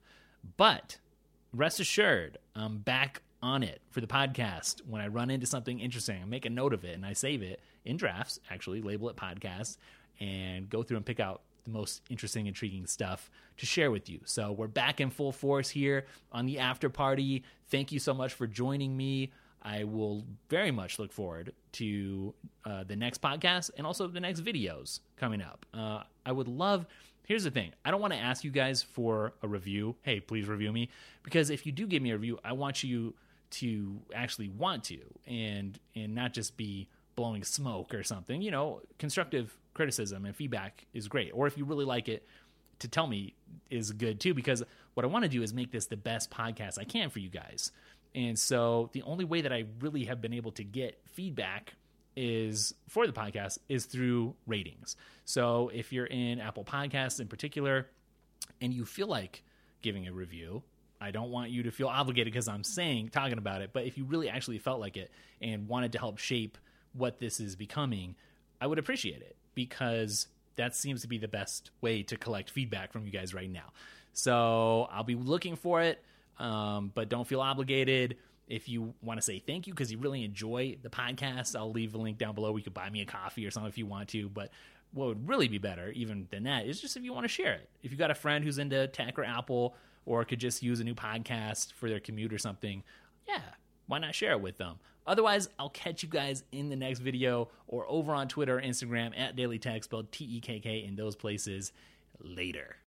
But 0.57 0.99
rest 1.53 1.79
assured, 1.79 2.39
I'm 2.57 2.79
back 2.79 3.23
on 3.45 3.63
it 3.63 3.83
for 3.91 4.01
the 4.01 4.07
podcast. 4.07 4.81
When 4.89 5.03
I 5.03 5.09
run 5.09 5.31
into 5.31 5.47
something 5.47 5.79
interesting, 5.79 6.21
I 6.23 6.25
make 6.25 6.47
a 6.47 6.51
note 6.51 6.73
of 6.73 6.83
it 6.83 6.95
and 6.95 7.05
I 7.05 7.13
save 7.13 7.43
it 7.43 7.61
in 7.85 7.99
drafts, 7.99 8.41
actually, 8.51 8.81
label 8.81 9.11
it 9.11 9.17
podcast, 9.17 9.77
and 10.19 10.69
go 10.71 10.83
through 10.83 10.97
and 10.97 11.05
pick 11.05 11.21
out 11.21 11.43
the 11.65 11.71
most 11.71 12.01
interesting, 12.09 12.47
intriguing 12.47 12.87
stuff 12.87 13.31
to 13.59 13.67
share 13.67 13.91
with 13.91 14.09
you. 14.09 14.21
So 14.25 14.51
we're 14.51 14.67
back 14.67 14.99
in 14.99 15.11
full 15.11 15.31
force 15.31 15.69
here 15.69 16.07
on 16.33 16.47
the 16.47 16.59
after 16.59 16.89
party. 16.89 17.45
Thank 17.69 17.93
you 17.93 17.99
so 17.99 18.15
much 18.15 18.33
for 18.33 18.47
joining 18.47 18.97
me. 18.97 19.31
I 19.61 19.85
will 19.85 20.25
very 20.49 20.71
much 20.71 20.99
look 20.99 21.13
forward 21.13 21.53
to 21.73 22.35
uh, 22.65 22.85
the 22.85 22.97
next 22.97 23.21
podcast 23.21 23.71
and 23.77 23.87
also 23.87 24.07
the 24.07 24.21
next 24.21 24.41
videos 24.41 25.01
coming 25.17 25.43
up. 25.43 25.67
Uh, 25.75 26.03
I 26.25 26.33
would 26.33 26.49
love. 26.49 26.87
Here's 27.27 27.45
the 27.45 27.51
thing 27.51 27.73
I 27.85 27.91
don't 27.91 28.01
want 28.01 28.15
to 28.15 28.19
ask 28.19 28.43
you 28.43 28.51
guys 28.51 28.83
for 28.83 29.35
a 29.43 29.49
review. 29.49 29.97
Hey, 30.03 30.21
please 30.21 30.49
review 30.49 30.73
me. 30.73 30.89
Because 31.23 31.51
if 31.51 31.67
you 31.67 31.73
do 31.73 31.87
give 31.87 32.03
me 32.03 32.11
a 32.11 32.15
review, 32.15 32.39
I 32.43 32.53
want 32.53 32.83
you 32.83 33.15
to 33.55 34.01
actually 34.15 34.49
want 34.49 34.85
to 34.85 35.01
and 35.27 35.79
and 35.95 36.15
not 36.15 36.33
just 36.33 36.57
be 36.57 36.89
blowing 37.17 37.45
smoke 37.45 37.95
or 37.95 38.03
something. 38.03 38.43
You 38.43 38.51
know, 38.51 38.81
constructive 38.99 39.57
criticism 39.75 40.25
and 40.25 40.35
feedback 40.35 40.87
is 40.93 41.09
great. 41.09 41.31
Or 41.35 41.47
if 41.47 41.57
you 41.59 41.65
really 41.65 41.85
like 41.85 42.09
it, 42.09 42.27
to 42.81 42.89
tell 42.89 43.07
me 43.07 43.35
is 43.71 43.93
good 43.93 44.21
too, 44.21 44.35
because 44.35 44.63
what 44.95 45.05
I 45.05 45.09
want 45.09 45.25
to 45.25 45.29
do 45.29 45.43
is 45.43 45.55
make 45.55 45.71
this 45.71 45.87
the 45.87 45.97
best 45.97 46.31
podcast 46.31 46.79
I 46.79 46.85
can 46.85 47.11
for 47.11 47.19
you 47.19 47.29
guys. 47.29 47.73
And 48.15 48.39
so 48.39 48.91
the 48.93 49.03
only 49.03 49.25
way 49.25 49.41
that 49.41 49.53
I 49.53 49.65
really 49.81 50.05
have 50.05 50.21
been 50.21 50.33
able 50.33 50.53
to 50.53 50.65
get 50.65 51.01
feedback 51.13 51.75
is 52.17 52.75
for 52.89 53.07
the 53.07 53.13
podcast 53.13 53.59
is 53.69 53.87
through 53.87 54.35
ratings. 54.47 54.97
So 55.25 55.71
if 55.75 55.93
you're 55.93 56.07
in 56.07 56.41
Apple 56.41 56.65
Podcasts 56.65 57.21
in 57.21 57.27
particular 57.27 57.89
and 58.61 58.73
you 58.73 58.85
feel 58.85 59.09
like 59.09 59.43
giving 59.83 60.07
a 60.07 60.13
review, 60.13 60.63
I 61.05 61.11
don't 61.11 61.31
want 61.31 61.51
you 61.51 61.65
to 61.65 61.71
feel 61.71 61.89
obligated 61.89 62.33
because 62.33 62.49
I'm 62.49 62.65
saying 62.65 63.11
talking 63.11 63.39
about 63.39 63.61
it, 63.61 63.71
but 63.73 63.85
if 63.85 63.99
you 63.99 64.05
really 64.05 64.29
actually 64.29 64.59
felt 64.59 64.81
like 64.81 64.97
it 64.97 65.11
and 65.41 65.69
wanted 65.69 65.93
to 65.93 65.99
help 65.99 66.19
shape 66.19 66.57
what 66.95 67.19
this 67.19 67.41
is 67.41 67.57
becoming, 67.57 68.15
I 68.61 68.67
would 68.67 68.79
appreciate 68.79 69.21
it 69.21 69.37
because 69.55 70.29
that 70.57 70.75
seems 70.75 71.03
to 71.03 71.09
be 71.09 71.19
the 71.19 71.29
best 71.29 71.71
way 71.83 72.03
to 72.05 72.17
collect 72.17 72.51
feedback 72.51 72.93
from 72.93 73.05
you 73.05 73.13
guys 73.13 73.35
right 73.35 73.51
now. 73.51 73.73
So 74.15 74.89
I'll 74.91 75.05
be 75.05 75.15
looking 75.15 75.57
for 75.57 75.83
it, 75.83 76.03
um, 76.39 76.91
but 76.95 77.09
don't 77.09 77.27
feel 77.27 77.41
obligated. 77.41 78.17
If 78.49 78.69
you 78.69 78.95
want 79.03 79.19
to 79.19 79.23
say 79.23 79.41
thank 79.41 79.67
you 79.67 79.75
because 79.75 79.93
you 79.93 79.99
really 79.99 80.25
enjoy 80.25 80.79
the 80.83 80.89
podcast, 80.91 81.57
I'll 81.57 81.73
leave 81.73 81.95
a 81.95 81.99
link 81.99 82.17
down 82.19 82.35
below. 82.35 82.53
We 82.53 82.63
could 82.63 82.75
buy 82.75 82.89
me 82.89 83.03
a 83.03 83.07
coffee 83.07 83.47
or 83.47 83.51
something 83.51 83.69
if 83.69 83.77
you 83.77 83.87
want 83.87 84.09
to. 84.11 84.29
But 84.29 84.51
what 84.93 85.09
would 85.09 85.29
really 85.29 85.49
be 85.49 85.59
better, 85.59 85.91
even 85.91 86.29
than 86.31 86.45
that, 86.45 86.67
is 86.67 86.81
just 86.81 86.97
if 86.97 87.03
you 87.03 87.13
want 87.13 87.25
to 87.25 87.29
share 87.29 87.55
it. 87.55 87.69
If 87.83 87.91
you 87.91 87.99
got 87.99 88.11
a 88.11 88.15
friend 88.15 88.45
who's 88.45 88.59
into 88.59 88.87
tech 88.89 89.19
or 89.19 89.25
Apple, 89.25 89.75
or 90.07 90.25
could 90.25 90.41
just 90.41 90.63
use 90.63 90.81
a 90.81 90.85
new 90.85 90.95
podcast 90.95 91.73
for 91.73 91.89
their 91.89 92.01
commute 92.01 92.33
or 92.33 92.39
something, 92.39 92.83
yeah, 93.27 93.41
why 93.87 93.99
not 93.99 94.15
share 94.15 94.33
it 94.33 94.41
with 94.41 94.59
them? 94.59 94.77
Otherwise, 95.07 95.49
I'll 95.59 95.71
catch 95.71 96.03
you 96.03 96.09
guys 96.09 96.45
in 96.53 96.71
the 96.71 96.77
next 96.77 97.01
video 97.01 97.49
or 97.67 97.85
over 97.89 98.13
on 98.13 98.29
Twitter 98.29 98.59
or 98.59 98.63
Instagram 98.63 99.19
at 99.19 99.37
Daily 99.37 99.59
Tekk, 99.59 99.85
spelled 99.85 100.11
T 100.13 100.25
E 100.25 100.41
K 100.41 100.61
K 100.61 100.85
in 100.85 100.97
those 100.97 101.15
places 101.15 101.73
later. 102.21 102.77